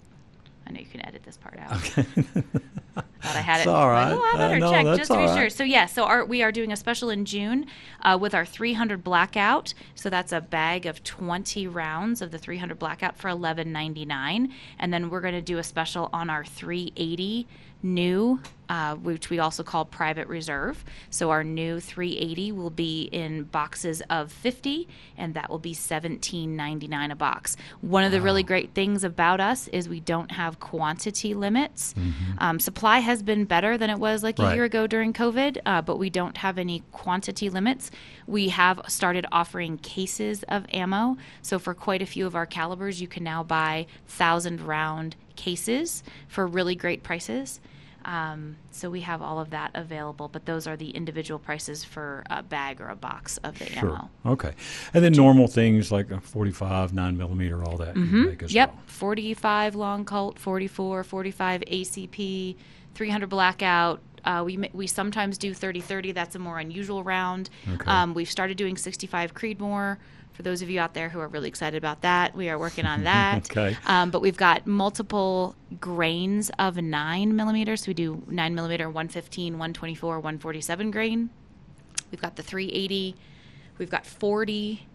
[0.71, 1.73] I know you can edit this part out.
[1.73, 2.03] Okay.
[2.95, 3.67] Thought I had it.
[3.67, 4.13] All right.
[4.13, 5.51] Oh, I Uh, no, check just to be all sure.
[5.51, 7.67] So yeah, so our, we are doing a special in June
[8.03, 9.75] uh, with our 300 blackout.
[9.97, 15.11] So that's a bag of 20 rounds of the 300 blackout for 11.99, and then
[15.11, 17.49] we're going to do a special on our 380
[17.83, 20.85] new, uh, which we also call private reserve.
[21.11, 27.11] So our new 380 will be in boxes of 50, and that will be 17.99
[27.11, 27.57] a box.
[27.81, 31.95] One of the really great things about us is we don't have quantity limits.
[32.39, 34.57] Um, supply has been better than it was like a Mm-hmm.
[34.57, 37.91] Year ago during COVID, uh, but we don't have any quantity limits.
[38.27, 41.17] We have started offering cases of ammo.
[41.41, 46.03] So for quite a few of our calibers, you can now buy thousand round cases
[46.29, 47.61] for really great prices.
[48.05, 52.25] Um, so we have all of that available, but those are the individual prices for
[52.31, 54.09] a bag or a box of the ammo.
[54.25, 54.53] Okay.
[54.95, 57.97] And then normal things like a 45, 9 millimeter, all that.
[57.97, 58.57] you make as Mm-hmm.
[58.57, 58.69] Yep.
[58.75, 58.83] well.
[58.87, 62.57] 45 long Colt, 44, 45 ACP,
[62.95, 64.01] 300 blackout.
[64.25, 66.13] Uh, we, we sometimes do 30 30.
[66.13, 67.49] That's a more unusual round.
[67.73, 67.87] Okay.
[67.91, 69.97] Um, we've started doing 65 Creedmoor.
[70.33, 72.87] For those of you out there who are really excited about that, we are working
[72.87, 73.51] on that.
[73.51, 73.77] Okay.
[73.87, 77.87] Um, but we've got multiple grains of 9 millimeters.
[77.87, 81.31] We do 9 millimeter, 115, 124, 147 grain.
[82.11, 83.17] We've got the 380.
[83.79, 84.87] We've got 40.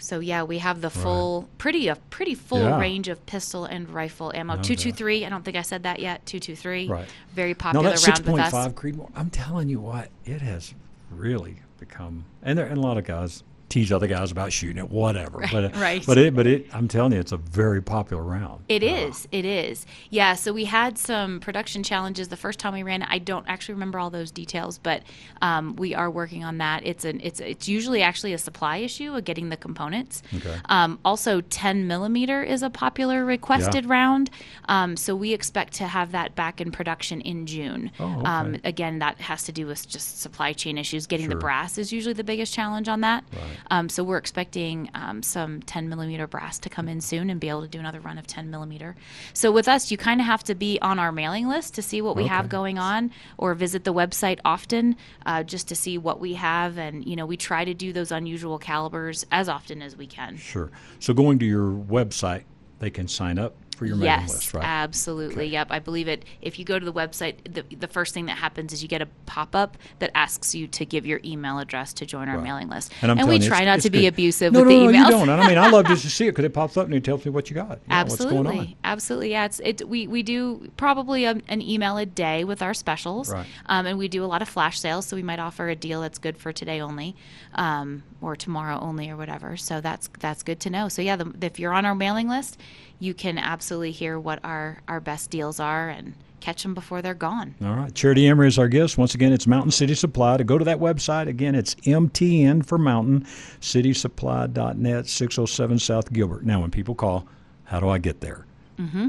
[0.00, 2.78] So yeah, we have the full, pretty a pretty full Yeah.
[2.78, 4.54] range of pistol and rifle ammo.
[4.56, 5.24] No Two two three.
[5.26, 6.24] I don't think I said that yet.
[6.24, 6.86] Two two three.
[6.86, 7.08] Right.
[7.34, 8.52] Very No, popular that round with us.
[8.54, 10.72] 6.5 Creedmoor, I'm telling you what, it has
[11.10, 14.90] really become, and, there, and a lot of guys tease other guys about shooting it,
[14.90, 15.44] whatever.
[15.52, 16.04] But, uh, right.
[16.06, 18.64] But it, but it, I'm telling you, it's a very popular round.
[18.68, 19.28] It is.
[19.30, 19.86] It is.
[20.10, 20.34] Yeah.
[20.34, 23.02] So we had some production challenges the first time we ran.
[23.02, 23.08] it.
[23.10, 25.02] I don't actually remember all those details, but
[25.42, 26.86] um, we are working on that.
[26.86, 27.20] It's an.
[27.22, 30.22] It's it's usually actually a supply issue of getting the components.
[30.34, 30.56] Okay.
[30.66, 34.30] Um, also, 10 millimeter is a popular requested round.
[34.68, 37.90] Um, so we expect to have that back in production in June.
[38.00, 38.60] Oh, um, okay.
[38.64, 41.06] again, that has to do with just supply chain issues.
[41.06, 41.34] Getting Sure.
[41.34, 43.24] the brass is usually the biggest challenge on that.
[43.32, 43.42] Right.
[43.70, 47.48] Um, so we're expecting um, some 10 millimeter brass to come in soon and be
[47.48, 48.96] able to do another run of 10 millimeter.
[49.32, 52.02] So with us, you kind of have to be on our mailing list to see
[52.02, 56.20] what we have going on, or visit the website often uh, just to see what
[56.20, 56.78] we have.
[56.78, 60.36] And you know, we try to do those unusual calibers as often as we can.
[60.36, 60.70] Sure.
[60.98, 62.44] So going to your website,
[62.78, 64.64] they can sign up for your mailing yes, list, right?
[64.64, 65.46] absolutely.
[65.46, 66.24] Yep, I believe it.
[66.42, 69.00] If you go to the website, the, the first thing that happens is you get
[69.00, 72.44] a pop up that asks you to give your email address to join our Right.
[72.44, 72.92] mailing list.
[73.02, 74.08] And, I'm we you, try not to be good.
[74.08, 75.04] abusive no, with no, the no, emails.
[75.04, 75.28] you don't.
[75.30, 77.24] I mean, I love just to see it because it pops up and it tells
[77.24, 77.70] me what you got.
[77.70, 78.74] you Absolutely, What's going on.
[78.84, 79.30] absolutely.
[79.30, 79.88] Yeah, it's it.
[79.88, 83.46] We we do probably a, an email a day with our specials, Right.
[83.66, 85.06] um, and we do a lot of flash sales.
[85.06, 87.14] So we might offer a deal that's good for today only,
[87.54, 89.56] um, or tomorrow only, or whatever.
[89.56, 90.88] So that's that's good to know.
[90.88, 92.58] So yeah, the, if you're on our mailing list,
[92.98, 97.14] you can absolutely hear what our our best deals are and catch them before they're
[97.14, 97.54] gone.
[97.62, 97.94] All right.
[97.94, 98.96] Charity Emery is our guest.
[98.96, 100.36] Once again, it's Mountain City Supply.
[100.36, 103.24] To go to that website, again, it's MTN for Mountain,
[103.60, 106.44] citysupply.net, 607 South Gilbert.
[106.44, 107.26] Now, when people call,
[107.64, 108.46] how do I get there?
[108.78, 109.08] Mm-hmm.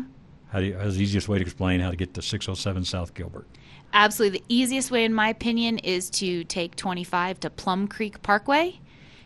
[0.51, 3.13] How do you, how's the easiest way to explain how to get to 607 South
[3.13, 3.47] Gilbert?
[3.93, 4.39] Absolutely.
[4.39, 8.79] The easiest way, in my opinion, is to take 25 to Plum Creek Parkway.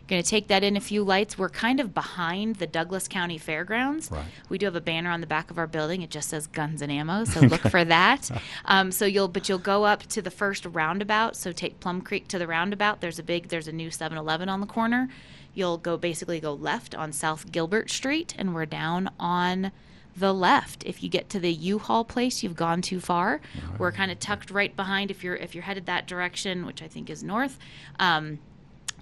[0.06, 1.38] Going to take that in a few lights.
[1.38, 4.10] We're kind of behind the Douglas County Fairgrounds.
[4.10, 4.24] Right.
[4.50, 6.02] We do have a banner on the back of our building.
[6.02, 8.30] It just says guns and ammo, so look for that.
[8.66, 11.36] Um, so you'll, but you'll go up to the first roundabout.
[11.36, 13.00] So take Plum Creek to the roundabout.
[13.00, 15.08] There's a big, there's a new 7-Eleven on the corner.
[15.54, 19.72] You'll go basically go left on South Gilbert Street, and we're down on
[20.16, 20.84] the left.
[20.84, 23.40] If you get to the U-Haul place, you've gone too far.
[23.78, 26.88] We're kind of tucked right behind if you're if you're headed that direction, which I
[26.88, 27.58] think is north.
[27.98, 28.38] Um,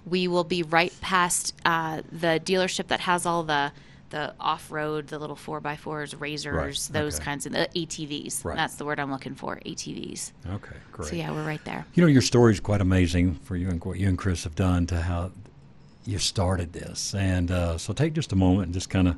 [0.05, 3.71] we will be right past uh, the dealership that has all the
[4.09, 7.25] the off-road, the little four x fours, razors, Right, those okay.
[7.25, 8.45] kinds of the ATVs.
[8.45, 8.55] Right.
[8.55, 9.59] That's the word I'm looking for.
[9.65, 10.31] ATVs.
[10.51, 11.09] Okay, great.
[11.09, 11.83] So yeah, we're right there.
[11.95, 14.53] You know, your story is quite amazing for you and what you and Chris have
[14.53, 15.31] done to how
[16.05, 17.15] you started this.
[17.15, 19.17] And uh, so take just a moment and just kind of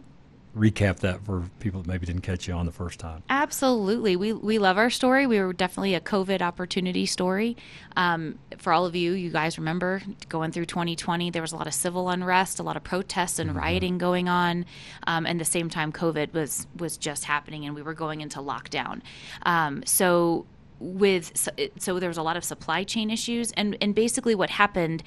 [0.56, 3.24] recap that for people that maybe didn't catch you on the first time.
[3.30, 4.16] Absolutely.
[4.16, 5.28] We, we love our story.
[5.28, 7.58] We were definitely a COVID opportunity story.
[7.98, 11.68] Um, for all of you, you guys remember going through 2020, there was a lot
[11.68, 14.66] of civil unrest, a lot of protests and rioting going on.
[15.08, 18.40] Um, and the same time, COVID was, was just happening and we were going into
[18.40, 19.02] lockdown.
[19.46, 20.46] Um, so
[20.80, 24.50] with so, so there was a lot of supply chain issues and and basically what
[24.50, 25.04] happened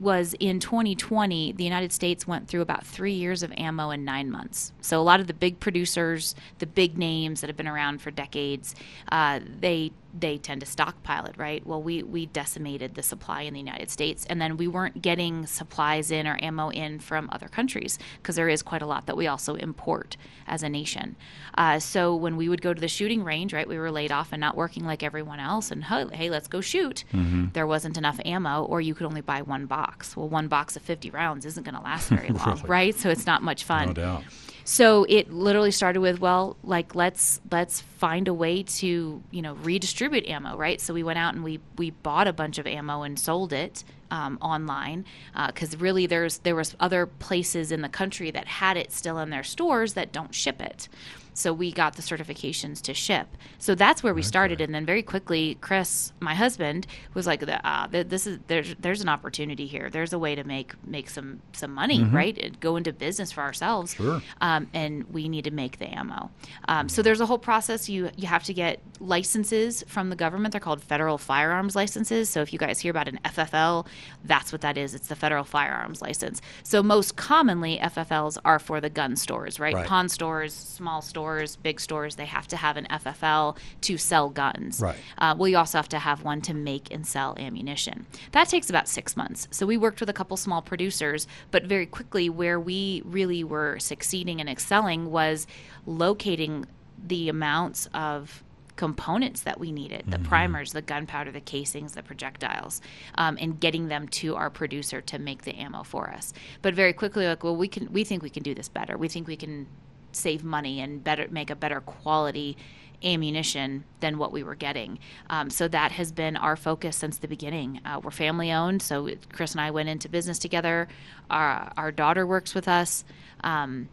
[0.00, 4.30] was in 2020 the united states went through about three years of ammo in nine
[4.30, 4.72] months.
[4.80, 8.10] So a lot of the big producers the big names that have been around for
[8.10, 8.74] decades
[9.10, 11.66] uh, they they tend to stockpile it right?
[11.66, 15.44] Well we we decimated the supply in the united states and then we weren't getting
[15.46, 19.16] supplies in or ammo in from other countries because there is quite a lot that
[19.16, 21.16] we also import as a nation.
[21.56, 24.28] Uh, so when we would go to the shooting range right we were laid off
[24.32, 27.04] and not working like everyone else and hey, hey let's go shoot.
[27.52, 30.16] There wasn't enough ammo or you could only buy one box.
[30.16, 32.68] Well one box of 50 rounds isn't going to last very long Really?
[32.68, 32.94] right?
[32.94, 33.88] So it's not much fun.
[33.88, 34.24] No doubt.
[34.64, 39.54] So it literally started with well like let's let's find a way to you know
[39.54, 40.80] redistribute ammo right?
[40.80, 43.84] So we went out and we we bought a bunch of ammo and sold it
[44.10, 45.04] um, online
[45.46, 49.30] because really there's there was other places in the country that had it still in
[49.30, 50.88] their stores that don't ship it
[51.34, 55.02] so we got the certifications to ship so that's where we started and then very
[55.02, 60.12] quickly chris my husband was like uh, this is there's there's an opportunity here there's
[60.12, 63.94] a way to make make some some money right And go into business for ourselves
[63.94, 64.22] Sure.
[64.40, 66.30] um, and we need to make the ammo.
[66.68, 67.88] Um, so there's a whole process.
[67.88, 70.52] You you have to get licenses from the government.
[70.52, 72.28] They're called federal firearms licenses.
[72.28, 73.86] So if you guys hear about an FFL,
[74.24, 74.94] that's what that is.
[74.94, 76.40] It's the federal firearms license.
[76.62, 79.74] So most commonly, FFLs are for the gun stores, right?
[79.74, 79.86] Right.
[79.86, 81.23] Pawn stores, small stores,
[81.62, 82.16] big stores.
[82.16, 84.80] They have to have an FFL to sell guns.
[84.80, 84.96] Right.
[85.18, 88.06] Uh, well, you also have to have one to make and sell ammunition.
[88.32, 89.48] That takes about six months.
[89.50, 93.78] So we worked with a couple small producers, but very quickly, where we really were
[93.78, 95.46] succeeding and excelling was
[95.86, 96.66] locating
[97.06, 98.42] the amounts of
[98.76, 102.80] components that we needed the primers the gunpowder the casings the projectiles
[103.16, 106.92] um, and getting them to our producer to make the ammo for us but very
[106.92, 109.36] quickly like well we can we think we can do this better we think we
[109.36, 109.66] can
[110.14, 112.56] save money and better make a better quality
[113.02, 114.98] ammunition than what we were getting.
[115.28, 117.80] Um, so that has been our focus since the beginning.
[117.84, 120.88] Uh, we're family owned, so Chris and I went into business together.
[121.30, 123.04] Our, our daughter works with us.
[123.42, 123.88] Um,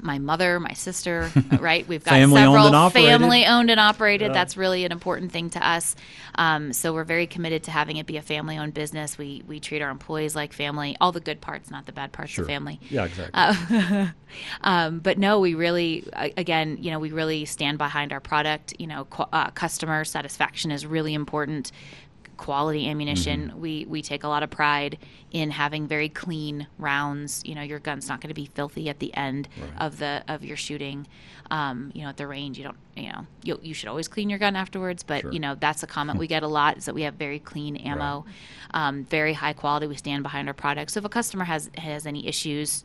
[0.00, 1.86] my mother, my sister, right?
[1.86, 3.10] We've got Family owned several operated.
[3.10, 4.32] family owned and operated.
[4.32, 5.94] That's really an important thing to us.
[6.36, 9.18] Um, so we're very committed to having it be a family owned business.
[9.18, 10.96] We we treat our employees like family.
[11.00, 12.44] All the good parts, not the bad parts Sure.
[12.44, 12.80] of family.
[12.88, 13.32] Yeah, exactly.
[13.34, 14.06] Uh,
[14.62, 16.04] um, but no, we really,
[16.36, 18.74] again, you know, we really stand behind our product.
[18.78, 21.70] You know, uh, customer satisfaction is really important.
[22.42, 23.48] Quality ammunition.
[23.48, 23.60] Mm-hmm.
[23.60, 24.98] We we take a lot of pride
[25.30, 27.40] in having very clean rounds.
[27.44, 30.44] You know, your gun's not going to be filthy at the end of the of
[30.44, 31.06] your shooting.
[31.52, 32.76] Um, you know, at the range, you don't.
[32.96, 35.04] You know, you you should always clean your gun afterwards.
[35.04, 35.32] But Sure.
[35.32, 37.76] you know, that's a comment we get a lot is that we have very clean
[37.76, 38.24] ammo,
[38.74, 39.86] um, very high quality.
[39.86, 40.94] We stand behind our products.
[40.94, 42.84] So if a customer has has any issues,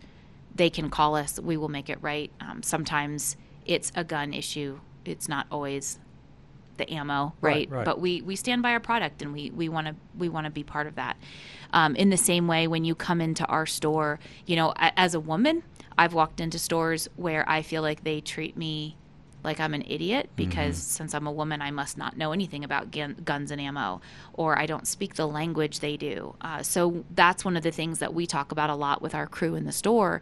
[0.53, 1.39] they can call us.
[1.39, 2.31] We will make it right.
[2.39, 4.79] Um, sometimes it's a gun issue.
[5.03, 5.97] It's not always
[6.77, 7.69] the ammo, Right, right?
[7.69, 7.85] right.
[7.85, 10.51] But we, we stand by our product and we, we want to we want to
[10.51, 11.17] be part of that.
[11.73, 15.19] Um, in the same way, when you come into our store, you know, as a
[15.19, 15.63] woman,
[15.97, 18.95] I've walked into stores where I feel like they treat me
[19.43, 22.91] like I'm an idiot because since I'm a woman, I must not know anything about
[22.91, 24.01] gun, guns and ammo,
[24.33, 26.35] or I don't speak the language they do.
[26.41, 29.27] Uh, so that's one of the things that we talk about a lot with our
[29.27, 30.21] crew in the store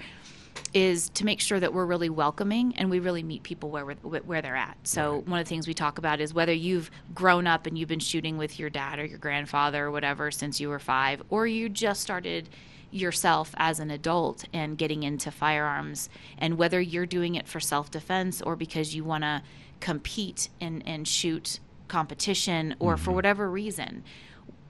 [0.73, 4.19] is to make sure that we're really welcoming and we really meet people where we're,
[4.21, 4.77] where they're at.
[4.83, 7.89] So one of the things we talk about is whether you've grown up and you've
[7.89, 11.47] been shooting with your dad or your grandfather or whatever since you were 5 or
[11.47, 12.49] you just started
[12.91, 18.41] yourself as an adult and getting into firearms and whether you're doing it for self-defense
[18.41, 19.41] or because you want to
[19.79, 23.15] compete and and shoot competition or for mm-hmm.
[23.15, 24.03] whatever reason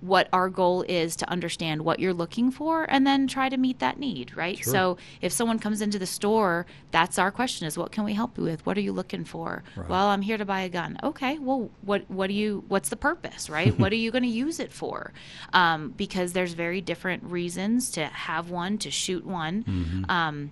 [0.08, 3.80] what our goal is to understand what you're looking for and then try to meet
[3.80, 4.58] that need right?
[4.63, 8.38] So if someone comes into the store that's our question is what can we help
[8.38, 8.65] you with?
[8.65, 9.63] What are you looking for?
[9.89, 10.98] Well i'm here to buy a gun.
[11.04, 13.74] Okay well what what do you what's the purpose right?
[13.86, 15.13] What are you going to use it for?
[15.54, 20.06] Um, because there's very different reasons to have one to shoot one.
[20.10, 20.52] Um,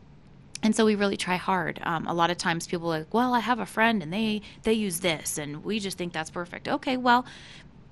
[0.62, 1.80] and so we really try hard.
[1.84, 4.42] Um, a lot of times people are like, well, I have a friend and they
[4.64, 6.68] they use this, and we just think that's perfect.
[6.70, 7.26] Okay, well,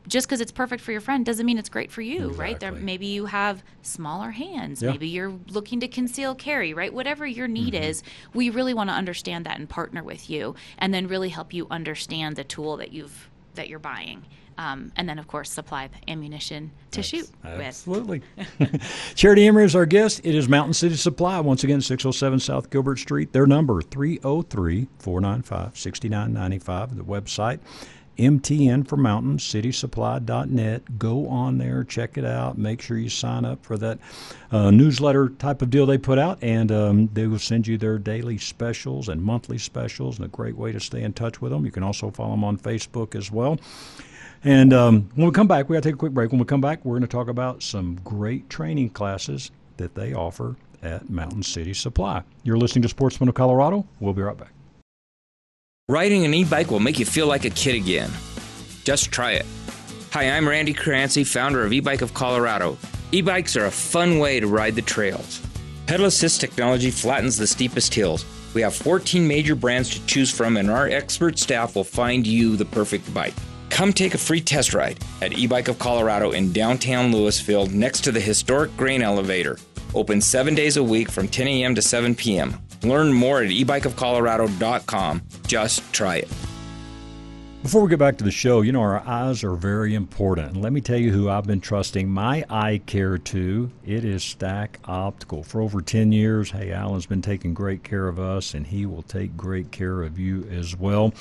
[0.07, 2.59] just because it's perfect for your friend doesn't mean it's great for you, right?
[2.59, 4.81] There, maybe you have smaller hands.
[4.81, 4.91] Yeah.
[4.91, 6.93] Maybe you're looking to conceal carry, right?
[6.93, 7.83] Whatever your need Mm-hmm.
[7.83, 11.53] is, we really want to understand that and partner with you, and then really help
[11.53, 14.23] you understand the tool that you've that you're buying,
[14.57, 17.59] um, and then of course supply the ammunition to shoot with.
[17.59, 18.21] Absolutely.
[19.15, 20.21] Charity Emery is our guest.
[20.23, 21.39] It is Mountain City Supply.
[21.41, 23.33] Once again, 607 South Gilbert Street.
[23.33, 26.95] Their number, 303 495 6995.
[26.95, 27.59] The website,
[28.17, 30.99] MTN for Mountain, citysupply.net.
[30.99, 32.57] Go on there, check it out.
[32.57, 33.99] Make sure you sign up for that
[34.51, 37.97] uh, newsletter type of deal they put out, and um, they will send you their
[37.97, 41.65] daily specials and monthly specials, and a great way to stay in touch with them.
[41.65, 43.59] You can also follow them on Facebook as well.
[44.43, 46.31] And um, when we come back, we got to take a quick break.
[46.31, 50.13] When we come back, we're going to talk about some great training classes that they
[50.13, 52.23] offer at Mountain City Supply.
[52.43, 53.85] You're listening to Sportsman of Colorado.
[53.99, 54.51] We'll be right back.
[55.89, 58.09] Riding an e bike will make you feel like a kid again.
[58.83, 59.45] Just try it.
[60.11, 62.77] Hi, I'm Randy Crancy, founder of E Bike of Colorado.
[63.11, 65.41] E bikes are a fun way to ride the trails.
[65.87, 68.25] Pedal assist technology flattens the steepest hills.
[68.53, 72.55] We have 14 major brands to choose from, and our expert staff will find you
[72.55, 73.33] the perfect bike.
[73.69, 78.01] Come take a free test ride at E Bike of Colorado in downtown Louisville next
[78.05, 79.57] to the historic grain elevator.
[79.93, 81.75] Open seven days a week from 10 a.m.
[81.75, 82.57] to 7 p.m.
[82.83, 85.21] Learn more at ebikeofcolorado.com.
[85.47, 86.29] Just try it.
[87.63, 90.57] Before we get back to the show, you know, our eyes are very important.
[90.57, 93.71] Let me tell you who I've been trusting my eye care to.
[93.85, 95.43] It is Stack Optical.
[95.43, 99.03] For over 10 years, hey, Alan's been taking great care of us, and he will
[99.03, 101.13] take great care of you as well.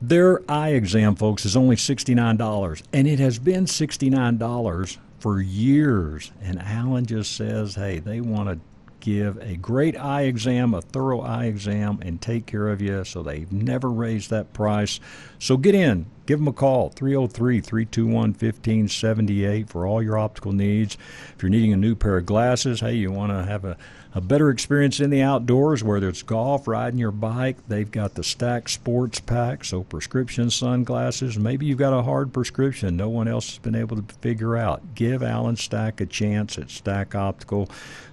[0.00, 6.30] Their eye exam, folks, is only $69, and it has been $69 for years.
[6.40, 8.60] And Alan just says, hey, they want to
[9.02, 13.04] give a great eye exam, a thorough eye exam, and take care of you.
[13.04, 15.00] So they've never raised that price.
[15.40, 20.96] So get in, give them a call, 303 321 1578 for all your optical needs.
[21.34, 23.76] If you're needing a new pair of glasses, hey, you want to have a,
[24.14, 28.22] a better experience in the outdoors, whether it's golf, riding your bike, they've got the
[28.22, 31.36] Stack Sports Pack, so prescription sunglasses.
[31.36, 34.94] Maybe you've got a hard prescription no one else has been able to figure out.
[34.94, 37.68] Give Alan Stack a chance at Stack Optical.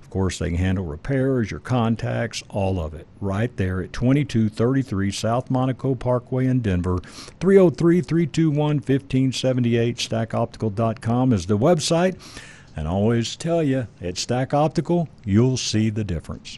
[0.09, 5.11] Of course, they can handle repairs, your contacts, all of it, right there at 2233
[5.11, 6.97] South Monaco Parkway in Denver.
[7.39, 9.97] 303 321 1578.
[9.97, 12.17] StackOptical.com is the website.
[12.75, 16.57] And always tell you, at Stack Optical, you'll see the difference.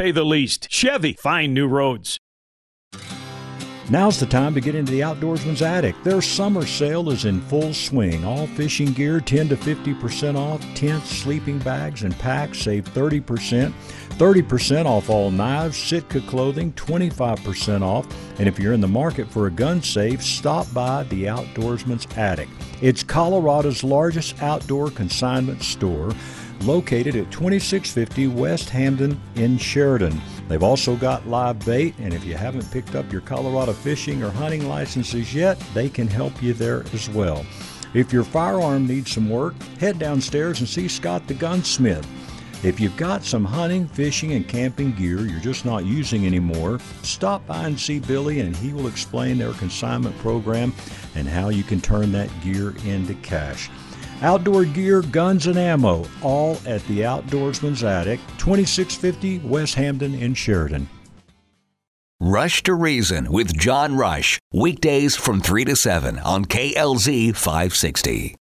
[0.01, 0.67] pay the least.
[0.71, 2.19] Chevy, find new roads.
[3.91, 5.95] Now's the time to get into the Outdoorsman's Attic.
[6.03, 8.25] Their summer sale is in full swing.
[8.25, 10.61] All fishing gear 10 to 50% off.
[10.73, 13.71] Tents, sleeping bags, and packs save 30%.
[14.11, 18.07] 30% off all knives, Sitka clothing, 25% off.
[18.39, 22.49] And if you're in the market for a gun safe, stop by the Outdoorsman's Attic.
[22.81, 26.11] It's Colorado's largest outdoor consignment store
[26.61, 30.21] located at 2650 West Hampden in Sheridan.
[30.47, 34.29] They've also got live bait, and if you haven't picked up your Colorado fishing or
[34.31, 37.45] hunting licenses yet, they can help you there as well.
[37.93, 42.07] If your firearm needs some work, head downstairs and see Scott the gunsmith.
[42.63, 47.45] If you've got some hunting, fishing, and camping gear you're just not using anymore, stop
[47.47, 50.71] by and see Billy and he will explain their consignment program
[51.15, 53.69] and how you can turn that gear into cash.
[54.21, 60.87] Outdoor gear, guns, and ammo, all at the Outdoorsman's Attic, 2650 West Hampden in Sheridan.
[62.19, 64.39] Rush to Reason with John Rush.
[64.53, 68.35] Weekdays from 3 to 7 on KLZ 560.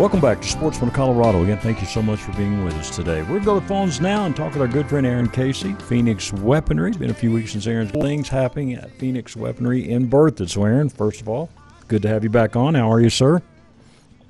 [0.00, 1.42] Welcome back to Sportsman of Colorado.
[1.42, 3.20] Again, thank you so much for being with us today.
[3.20, 5.28] We're going to go to the phones now and talk with our good friend Aaron
[5.28, 6.88] Casey, Phoenix Weaponry.
[6.88, 10.48] It's been a few weeks since Aaron's things happening at Phoenix Weaponry in Berthoud.
[10.48, 11.50] So, Aaron, first of all,
[11.88, 12.76] good to have you back on.
[12.76, 13.42] How are you, sir?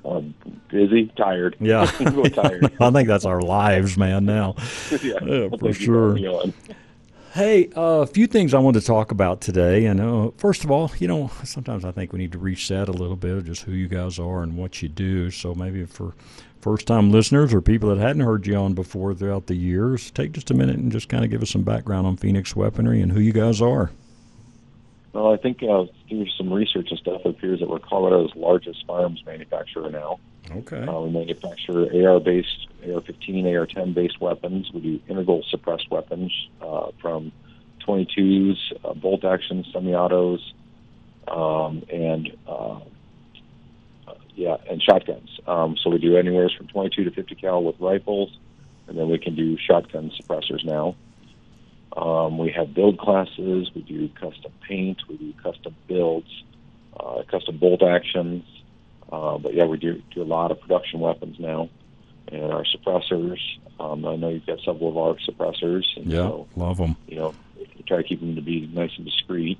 [0.03, 0.23] Uh,
[0.67, 1.55] busy, tired.
[1.61, 1.85] Yeah.
[2.33, 2.73] Tired.
[2.81, 4.55] I think that's our lives, man, now.
[5.01, 6.17] yeah, Yeah, for sure.
[7.33, 9.85] Hey, uh, a few things I wanted to talk about today.
[9.85, 12.91] And uh, first of all, you know, sometimes I think we need to reset a
[12.91, 15.31] little bit of just who you guys are and what you do.
[15.31, 16.13] So maybe for
[16.59, 20.33] first time listeners or people that hadn't heard you on before throughout the years, take
[20.33, 23.13] just a minute and just kind of give us some background on Phoenix Weaponry and
[23.13, 23.91] who you guys are.
[25.13, 28.85] Well, I think uh, through some research and stuff, it appears that we're Colorado's largest
[28.85, 30.19] firearms manufacturer now.
[30.51, 30.83] Okay.
[30.85, 34.71] Uh, we manufacture AR-based, AR-15, AR-10-based weapons.
[34.73, 37.31] We do integral suppressed weapons uh, from
[37.87, 40.53] 22s, uh, bolt action, semi-autos,
[41.27, 42.79] um, and uh,
[44.07, 45.39] uh, yeah, and shotguns.
[45.47, 48.37] Um, so we do anywhere from 22 to 50 cal with rifles,
[48.87, 50.95] and then we can do shotgun suppressors now.
[51.95, 53.69] Um, we have build classes.
[53.75, 55.01] We do custom paint.
[55.09, 56.43] We do custom builds,
[56.97, 58.45] uh, custom bolt actions.
[59.11, 61.69] Uh, but yeah, we do do a lot of production weapons now,
[62.31, 63.39] and our suppressors.
[63.79, 65.83] Um, I know you've got several of our suppressors.
[65.97, 66.95] Yeah, so, love them.
[67.07, 67.33] you know,
[67.87, 69.59] try to keep them to be nice and discreet.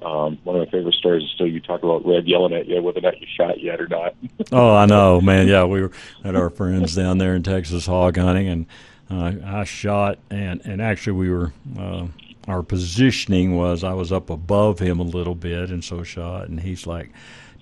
[0.00, 2.80] Um, one of my favorite stories is still you talk about Red yelling at you
[2.80, 4.14] whether or not you shot yet or not.
[4.52, 5.46] Oh, I know, man.
[5.48, 5.90] Yeah, we were
[6.24, 8.66] at our friends down there in Texas hog hunting, and
[9.10, 11.52] uh, I shot, and and actually we were.
[11.78, 12.06] Uh,
[12.46, 16.60] our positioning was I was up above him a little bit, and so shot, and
[16.60, 17.10] he's like.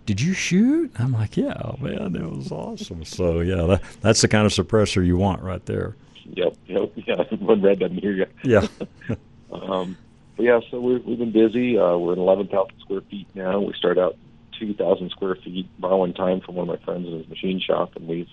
[0.06, 0.92] Did you shoot?
[0.98, 3.04] I'm like, yeah, man, it was awesome.
[3.04, 5.96] So yeah, that, that's the kind of suppressor you want right there.
[6.24, 7.22] Yep, yep, yeah.
[7.38, 8.26] When Red doesn't hear you.
[8.42, 8.66] Yeah.
[9.52, 9.96] Um,
[10.36, 11.78] but yeah, so we're, we've been busy.
[11.78, 13.60] Uh, we're at 11,000 square feet now.
[13.60, 14.16] We started out
[14.58, 18.06] 2,000 square feet, borrowing time from one of my friends in his machine shop, and
[18.06, 18.28] we've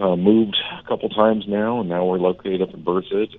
[0.00, 3.36] uh, moved a couple times now, and now we're located up in Berthoud.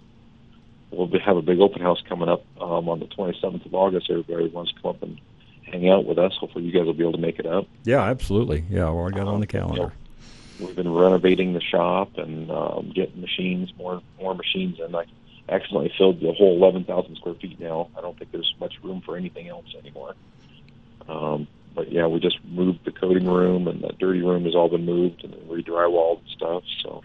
[0.91, 4.09] We'll be, have a big open house coming up um, on the 27th of August.
[4.09, 5.19] Everybody wants to come up and
[5.65, 6.33] hang out with us.
[6.39, 7.67] Hopefully, you guys will be able to make it up.
[7.83, 8.65] Yeah, absolutely.
[8.69, 9.93] Yeah, we already got it on the calendar.
[10.59, 15.05] We've been renovating the shop and um, getting machines, more more machines, and I
[15.49, 17.89] accidentally filled the whole 11,000 square feet now.
[17.97, 20.15] I don't think there's much room for anything else anymore.
[21.09, 24.69] Um, but yeah, we just moved the coating room, and the dirty room has all
[24.69, 26.63] been moved and re-drywalled and stuff.
[26.81, 27.03] So,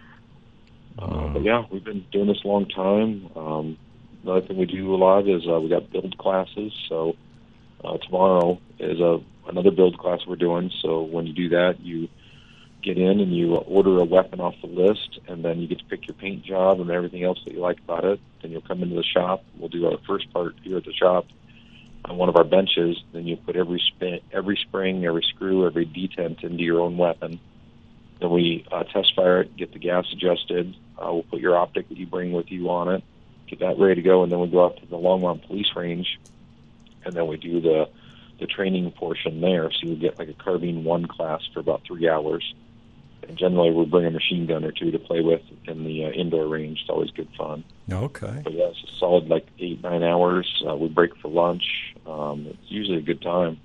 [0.98, 3.30] uh, but yeah, we've been doing this a long time.
[3.34, 3.78] Um,
[4.22, 6.72] another thing we do a lot is uh, we got build classes.
[6.88, 7.16] So
[7.84, 10.70] uh, tomorrow is a another build class we're doing.
[10.82, 12.08] So when you do that, you
[12.82, 15.84] get in and you order a weapon off the list, and then you get to
[15.84, 18.20] pick your paint job and everything else that you like about it.
[18.42, 19.44] Then you'll come into the shop.
[19.56, 21.26] We'll do our first part here at the shop
[22.04, 23.02] on one of our benches.
[23.12, 27.40] Then you put every spin, every spring, every screw, every detent into your own weapon.
[28.20, 30.74] Then we uh, test fire it, get the gas adjusted.
[30.98, 33.04] Uh, we'll put your optic that you bring with you on it,
[33.46, 36.18] get that ready to go, and then we go out to the Longmont Police Range,
[37.08, 37.88] and then we do the
[38.38, 39.70] the training portion there.
[39.72, 42.54] So you get like a carbine one class for about three hours.
[43.26, 46.10] And generally, we bring a machine gun or two to play with in the uh,
[46.10, 46.78] indoor range.
[46.82, 47.64] It's always good fun.
[47.90, 48.40] Okay.
[48.44, 50.62] But yeah, it's a solid like eight nine hours.
[50.66, 51.64] Uh, we break for lunch.
[52.06, 53.58] Um, it's usually a good time.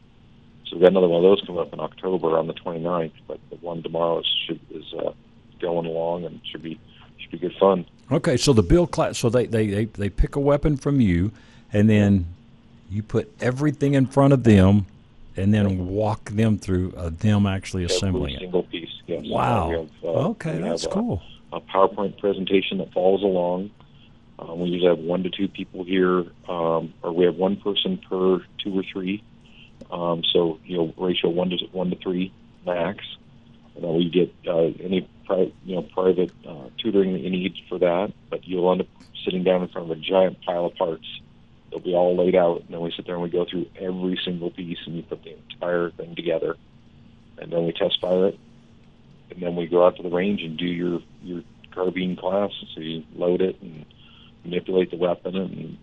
[0.65, 3.11] So we've got another one of those coming up in October on the 29th.
[3.27, 5.11] But the one tomorrow is should, is uh,
[5.61, 6.79] going along and should be
[7.19, 7.85] should be good fun.
[8.11, 11.31] Okay, so the build class, so they, they, they, they pick a weapon from you,
[11.71, 12.25] and then
[12.93, 14.85] you put everything in front of them,
[15.35, 18.39] and then walk them through uh, them actually assembling Every it.
[18.45, 18.89] single piece.
[19.07, 19.23] Yes.
[19.25, 19.69] Wow.
[19.71, 21.21] Have, uh, Okay, that's uh, cool.
[21.51, 23.71] A PowerPoint presentation that follows along.
[24.39, 27.97] Um, we usually have one to two people here, um, or we have one person
[27.97, 29.23] per two or three.
[29.91, 32.31] Um, so you know, ratio one to one to three
[32.65, 33.03] max.
[33.75, 37.55] And then we get uh, any pri- you know private uh, tutoring that you need
[37.69, 38.13] for that.
[38.29, 38.87] But you'll end up
[39.25, 41.07] sitting down in front of a giant pile of parts.
[41.73, 44.19] They'll be all laid out, and then we sit there and we go through every
[44.23, 46.55] single piece, and you put the entire thing together,
[47.39, 48.39] and then we test fire it,
[49.31, 51.41] and then we go out to the range and do your your
[51.73, 52.51] carbine class.
[52.75, 53.85] So you load it and
[54.43, 55.77] manipulate the weapon and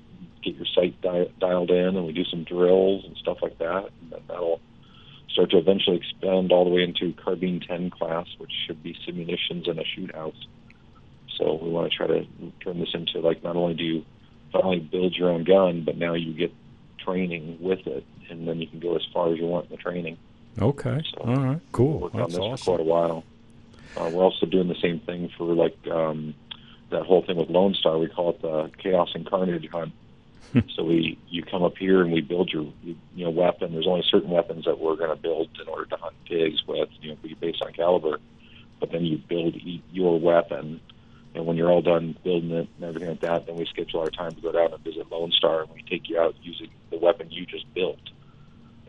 [0.45, 3.91] get your sight di- dialed in, and we do some drills and stuff like that.
[4.01, 4.61] And then that'll
[5.29, 9.69] start to eventually expand all the way into carbine 10 class, which should be simunitions
[9.69, 10.47] and a shoot house.
[11.37, 12.27] So we want to try to
[12.63, 14.05] turn this into like not only do you
[14.53, 16.53] finally build your own gun, but now you get
[16.99, 19.83] training with it, and then you can go as far as you want in the
[19.83, 20.19] training.
[20.59, 21.03] Okay.
[21.19, 21.61] All right.
[21.73, 22.01] Cool.
[22.01, 22.65] Worked That's on this awesome.
[22.65, 23.25] for quite a while.
[23.97, 26.35] Uh, we're also doing the same thing for like um,
[26.91, 27.99] that whole thing with Lone Star.
[27.99, 29.93] We call it the Chaos and Carnage hunt.
[30.75, 33.73] so we you come up here and we build your you know weapon.
[33.73, 36.89] There's only certain weapons that we're going to build in order to hunt pigs with,
[37.01, 38.19] you know, based on caliber.
[38.81, 39.57] But then you build
[39.93, 40.81] your weapon,
[41.35, 44.11] and when you're all done building it and everything like that, then we schedule our
[44.11, 46.99] time to go down and visit Lone Star, and we take you out using the
[46.99, 47.99] weapon you just built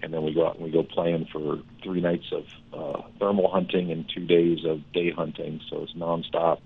[0.02, 3.50] and then we go out and we go playing for three nights of uh, thermal
[3.52, 5.62] hunting and two days of day hunting.
[5.70, 6.60] So it's nonstop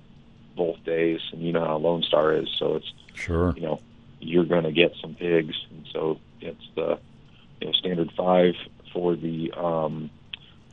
[0.56, 2.50] both days, and you know how Lone Star is.
[2.58, 3.54] So it's Sure.
[3.56, 3.80] you know
[4.20, 7.00] you're going to get some pigs, and so it's the
[7.62, 8.56] you know standard five
[8.94, 10.10] for the um,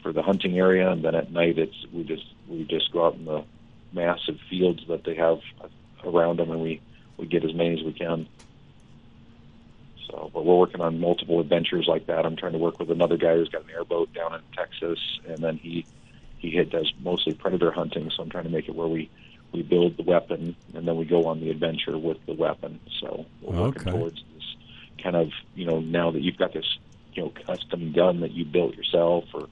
[0.03, 3.15] for the hunting area, and then at night it's we just we just go out
[3.15, 3.45] in the
[3.93, 5.39] massive fields that they have
[6.05, 6.81] around them, and we
[7.19, 8.29] we get as many as we can.
[10.11, 12.27] So, but we're working on multiple adventures like that.
[12.27, 15.43] I'm trying to work with another guy who's got an airboat down in Texas, and
[15.43, 15.87] then he
[16.39, 18.11] he does mostly predator hunting.
[18.11, 19.11] So I'm trying to make it where we
[19.53, 22.81] we build the weapon and then we go on the adventure with the weapon.
[23.01, 23.91] So we're working Okay.
[23.91, 24.43] towards this
[25.03, 26.79] kind of you know now that you've got this
[27.13, 29.49] you know custom gun that you built yourself or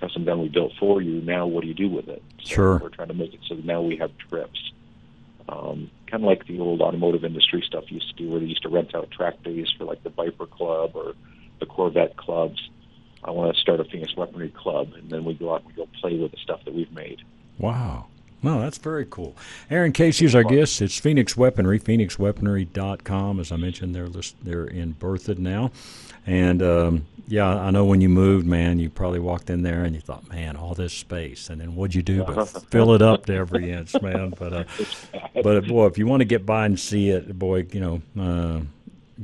[0.00, 1.20] custom gun we built for you.
[1.20, 2.22] Now what do you do with it?
[2.42, 2.78] So Sure.
[2.78, 4.72] We're trying to make it so that now we have trips.
[5.48, 8.62] Um, kind of like the old automotive industry stuff used to do, where they used
[8.62, 11.14] to rent out track days for like the Viper Club or
[11.60, 12.70] the Corvette clubs.
[13.22, 15.72] I want to start a Phoenix Weaponry Club, and then we go out and we
[15.74, 17.22] go play with the stuff that we've made.
[17.58, 18.06] Wow.
[18.42, 19.34] No, that's very cool.
[19.70, 20.82] Aaron Casey's our guest.
[20.82, 23.40] It's Phoenix Weaponry, phoenixweaponry.com.
[23.40, 25.70] As I mentioned, they're list, they're in Berthoud now.
[26.26, 29.94] And um, yeah, I know when you moved, man, you probably walked in there and
[29.94, 31.48] you thought, man, all this space.
[31.48, 34.34] And then what'd you do but fill it up to every inch, man?
[34.38, 34.64] But uh,
[35.42, 38.60] but boy, if you want to get by and see it, boy, you know, uh,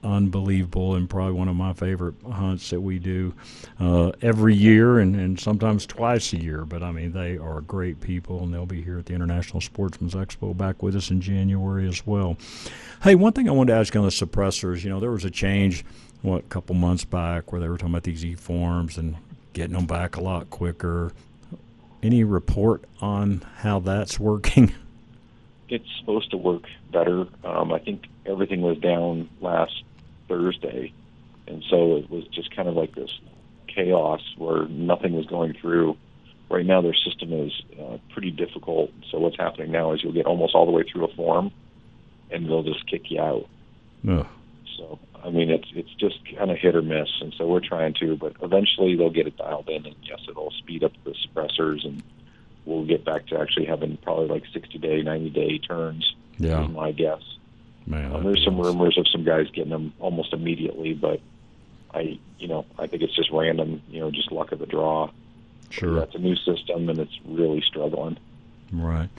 [0.03, 3.33] unbelievable and probably one of my favorite hunts that we do
[3.79, 6.65] uh, every year and, and sometimes twice a year.
[6.65, 10.15] But I mean, they are great people and they'll be here at the International Sportsman's
[10.15, 12.37] Expo back with us in January as well.
[13.03, 15.31] Hey, one thing I wanted to ask on the suppressors, you know, there was a
[15.31, 15.85] change,
[16.21, 19.15] what, a couple months back where they were talking about these E forms and
[19.53, 21.11] getting them back a lot quicker.
[22.03, 24.73] Any report on how that's working?
[25.69, 27.27] It's supposed to work better.
[27.45, 29.83] Um, I think everything was down last
[30.31, 30.93] Thursday,
[31.47, 33.11] and so it was just kind of like this
[33.67, 35.97] chaos where nothing was going through.
[36.49, 38.91] Right now, their system is uh, pretty difficult.
[39.09, 41.51] So what's happening now is you'll get almost all the way through a form,
[42.29, 43.47] and they'll just kick you out.
[44.07, 44.27] Ugh.
[44.77, 47.93] So I mean, it's it's just kind of hit or miss, and so we're trying
[47.95, 51.85] to, but eventually they'll get it dialed in, and yes, it'll speed up the suppressors,
[51.85, 52.01] and
[52.65, 56.15] we'll get back to actually having probably like 60 day, 90 day turns.
[56.37, 56.63] Yeah.
[56.63, 57.21] is my guess.
[57.87, 61.19] Man, Um, there's some rumors of some guys getting them almost immediately, but
[61.93, 65.09] I, you know, I think it's just random, you know, just luck of the draw.
[65.69, 65.95] Sure.
[65.95, 68.17] That's a new system, and it's really struggling.
[68.71, 69.09] Right.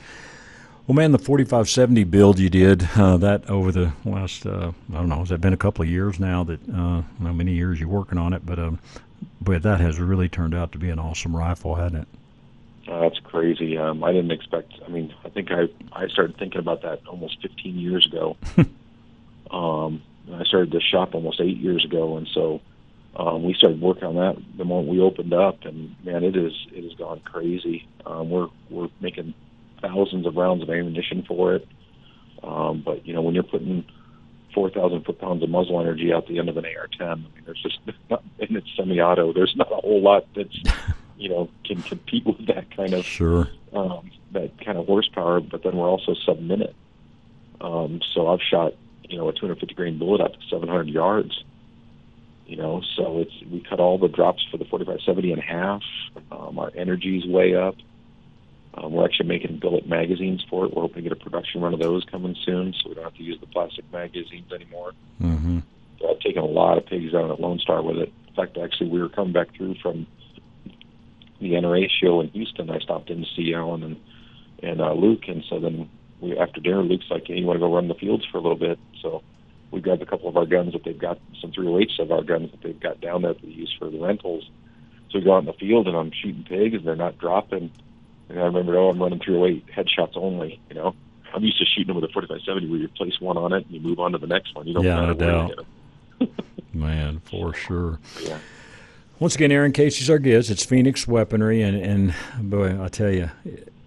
[0.87, 5.09] Well, man, the 4570 build you did, uh, that over the last, uh, I don't
[5.09, 7.89] know, has that been a couple of years now that, uh, how many years you're
[7.89, 8.79] working on it, but, um,
[9.41, 12.09] but that has really turned out to be an awesome rifle, hasn't it?
[12.87, 13.79] That's crazy.
[13.79, 14.73] Um, I didn't expect.
[14.85, 18.37] I mean, I think I I started thinking about that almost 15 years ago.
[19.51, 20.03] um,
[20.33, 22.61] I started this shop almost eight years ago, and so
[23.15, 25.65] um, we started working on that the moment we opened up.
[25.65, 27.87] And man, it is it has gone crazy.
[28.05, 29.35] Um, we're we're making
[29.81, 31.69] thousands of rounds of ammunition for it.
[32.43, 33.85] Um, but you know, when you're putting
[34.55, 37.63] 4,000 foot pounds of muzzle energy out the end of an AR-10, I mean, there's
[37.63, 37.79] just
[38.11, 39.33] not, and it's semi-auto.
[39.33, 40.57] There's not a whole lot that's
[41.23, 43.49] you know can compete with that kind of Sure.
[43.73, 45.41] um, that kind of horsepower.
[45.41, 46.75] But then we're also sub minute.
[47.61, 48.73] Um, so I've shot
[49.09, 51.45] you know a 250 grain bullet up to 700 yards.
[52.47, 55.83] You know, so it's we cut all the drops for the 4570 in half.
[56.31, 57.77] Um, our energy's way up.
[58.75, 60.75] Um, we're actually making billet magazines for it.
[60.75, 63.15] We're hoping to get a production run of those coming soon, so we don't have
[63.15, 64.93] to use the plastic magazines anymore.
[65.21, 65.59] Mm-hmm.
[66.01, 68.13] So I've taken a lot of pigs out at Lone Star with it.
[68.29, 70.07] In fact, actually, we were coming back through from
[71.43, 72.71] the NRA show in Houston.
[72.71, 73.97] I stopped in to see Alan and
[74.63, 75.91] and uh, Luke, and so then
[76.21, 78.41] we after dinner, Luke's like, "Hey, you want to go run the fields for a
[78.41, 79.23] little bit?" So
[79.73, 82.51] we grabbed a couple of our guns that they've got, some 308s of our guns
[82.53, 84.49] that they've got down there that we use for the rentals.
[85.11, 87.71] So we go out in the field, and I'm shooting pigs, and they're not dropping.
[88.29, 90.61] And I remember, oh, I'm running 308 headshots only.
[90.69, 90.95] You know,
[91.35, 93.71] I'm used to shooting them with a 4570 where you place one on it and
[93.75, 94.67] you move on to the next one.
[94.67, 95.67] You don't Yeah, matter no doubt.
[96.73, 97.99] Man, for sure.
[98.23, 98.39] Yeah.
[99.23, 100.51] Once again, Aaron Casey's our guest.
[100.51, 103.31] It's Phoenix Weaponry, and and boy, I tell you,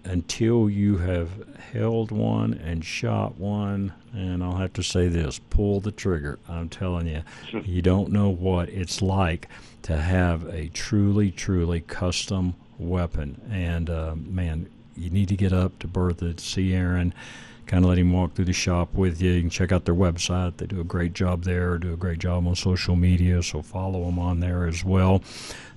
[0.02, 1.28] until you have
[1.74, 6.38] held one and shot one, and I'll have to say this: pull the trigger.
[6.48, 7.22] I'm telling you,
[7.66, 9.50] you don't know what it's like
[9.82, 13.38] to have a truly, truly custom weapon.
[13.50, 17.12] And uh, man, you need to get up to Berthoud to see Aaron.
[17.66, 19.32] Kind of let him walk through the shop with you.
[19.32, 21.78] You can check out their website; they do a great job there.
[21.78, 25.22] Do a great job on social media, so follow them on there as well.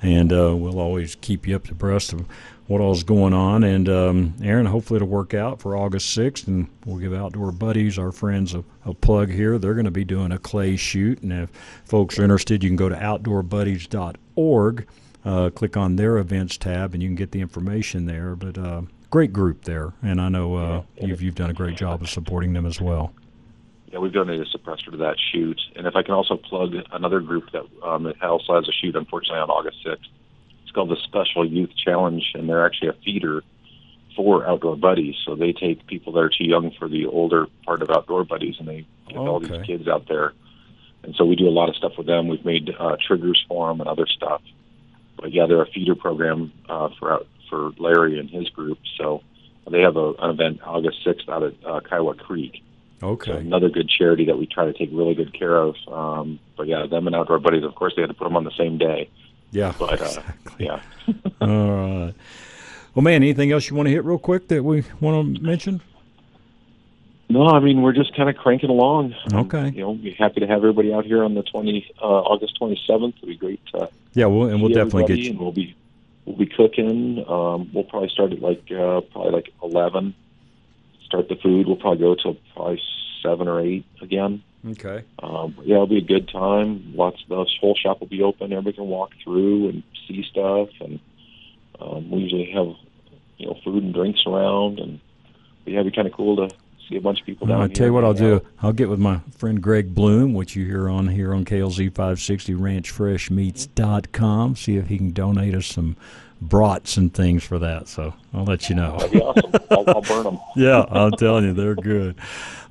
[0.02, 2.26] And uh, we'll always keep you up to breast of
[2.70, 3.64] what all's going on.
[3.64, 7.98] And um, Aaron, hopefully it'll work out for August 6th, and we'll give Outdoor Buddies,
[7.98, 9.58] our friends, a, a plug here.
[9.58, 11.50] They're going to be doing a clay shoot, and if
[11.84, 14.88] folks are interested, you can go to outdoorbuddies.org,
[15.26, 18.36] uh, click on their events tab, and you can get the information there.
[18.36, 22.02] But uh, great group there, and I know uh, you've you've done a great job
[22.02, 23.14] of supporting them as well.
[23.88, 27.20] Yeah, we've donated a suppressor to that shoot, and if I can also plug another
[27.20, 29.98] group that um, it also has a shoot, unfortunately, on August 6th.
[30.64, 33.42] It's called the Special Youth Challenge, and they're actually a feeder
[34.16, 35.16] for Outdoor Buddies.
[35.26, 38.58] So they take people that are too young for the older part of Outdoor Buddies,
[38.60, 40.34] and they get all these kids out there.
[41.04, 42.28] And so we do a lot of stuff with them.
[42.28, 44.42] We've made uh, triggers for them and other stuff.
[45.18, 48.80] But yeah, they're a feeder program uh, for out, for Larry and his group.
[48.98, 49.22] So
[49.70, 52.64] they have a, an event August 6th out at uh, Kiowa Creek.
[53.02, 53.32] Okay.
[53.32, 55.76] So another good charity that we try to take really good care of.
[55.88, 58.44] Um, but yeah, them and Outdoor Buddies, of course, they had to put them on
[58.44, 59.10] the same day.
[59.52, 59.74] Yeah.
[59.78, 60.22] But uh,
[60.60, 60.82] yeah,
[61.42, 62.14] All right.
[62.94, 65.82] Well, man, anything else you want to hit real quick that we want to mention?
[67.30, 69.16] no, I mean we're just kind of cranking along.
[69.32, 69.70] Okay.
[69.70, 72.82] You know, be happy to have everybody out here on the twenty uh, August twenty
[72.88, 73.16] seventh.
[73.18, 73.62] It'll be great.
[73.68, 75.32] To Yeah, we'll, and we'll definitely get you.
[75.32, 75.76] And we'll be
[76.30, 77.26] we'll be cooking.
[77.28, 80.14] Um, we'll probably start at like uh, probably like eleven.
[81.06, 81.68] Start the food.
[81.68, 82.82] We'll probably go till probably
[83.24, 84.44] seven or eight again.
[84.66, 85.04] Okay.
[85.24, 86.94] Um, yeah, it'll be a good time.
[86.96, 88.54] Lots the whole shop will be open.
[88.54, 91.00] Everybody can walk through and see stuff, and
[91.80, 92.76] um, we usually have
[93.38, 95.00] you know food and drinks around, and
[95.64, 96.56] but yeah, it'd be kind of cool to
[96.90, 97.76] see a bunch of people down I'll here.
[97.76, 98.42] tell you what I'll do.
[98.62, 102.54] I'll get with my friend Greg Bloom, which you hear on here on KLZ 560
[102.56, 104.56] RanchFreshMeats.com.
[104.56, 105.96] See if he can donate us some
[106.42, 107.88] brats and things for that.
[107.88, 108.98] So I'll let you know.
[108.98, 109.52] That'd be awesome.
[109.72, 110.40] I'll, I'll burn them.
[110.56, 112.16] yeah, I'm telling you, they're good.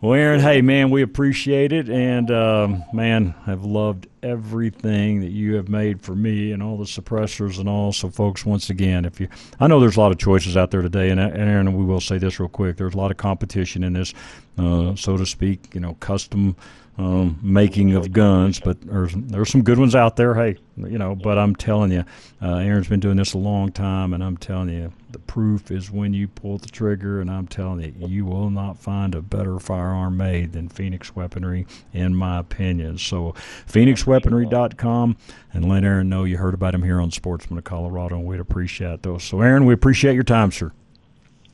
[0.00, 5.54] Well, Aaron, hey man, we appreciate it, and um, man, I've loved everything that you
[5.56, 7.92] have made for me, and all the suppressors and all.
[7.92, 9.28] So, folks, once again, if you,
[9.60, 12.18] I know there's a lot of choices out there today, and, Aaron, we will say
[12.18, 14.14] this real quick: there's a lot of competition in this,
[14.58, 15.74] uh, so to speak.
[15.74, 16.56] You know, custom
[16.98, 20.34] um, making of guns, but there's there's some good ones out there.
[20.34, 22.04] Hey, you know, but I'm telling you,
[22.42, 25.90] uh, Aaron's been doing this a long time, and I'm telling you, the proof is
[25.90, 29.59] when you pull the trigger, and I'm telling you, you will not find a better
[29.59, 32.98] firearm made than Phoenix Weaponry, in my opinion.
[32.98, 33.34] So,
[33.66, 35.16] PhoenixWeaponry.com,
[35.52, 38.40] and let Aaron know you heard about him here on Sportsman of Colorado, and we'd
[38.40, 39.24] appreciate those.
[39.24, 40.72] So, Aaron, we appreciate your time, sir.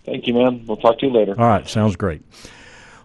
[0.05, 0.65] Thank you, man.
[0.67, 1.35] We'll talk to you later.
[1.39, 2.23] All right, sounds great.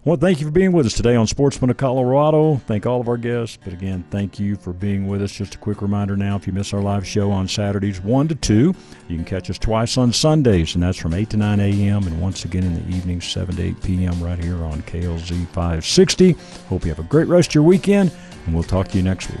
[0.02, 2.56] Well, thank you for being with us today on Sportsman of Colorado.
[2.66, 3.58] Thank all of our guests.
[3.62, 5.30] But again, thank you for being with us.
[5.30, 8.34] Just a quick reminder now if you miss our live show on Saturdays 1 to
[8.34, 8.74] 2,
[9.08, 12.06] you can catch us twice on Sundays, and that's from 8 to 9 a.m.
[12.06, 14.22] and once again in the evening, 7 to 8 p.m.
[14.22, 16.32] right here on KLZ 560.
[16.70, 18.10] Hope you have a great rest of your weekend,
[18.46, 19.40] and we'll talk to you next week.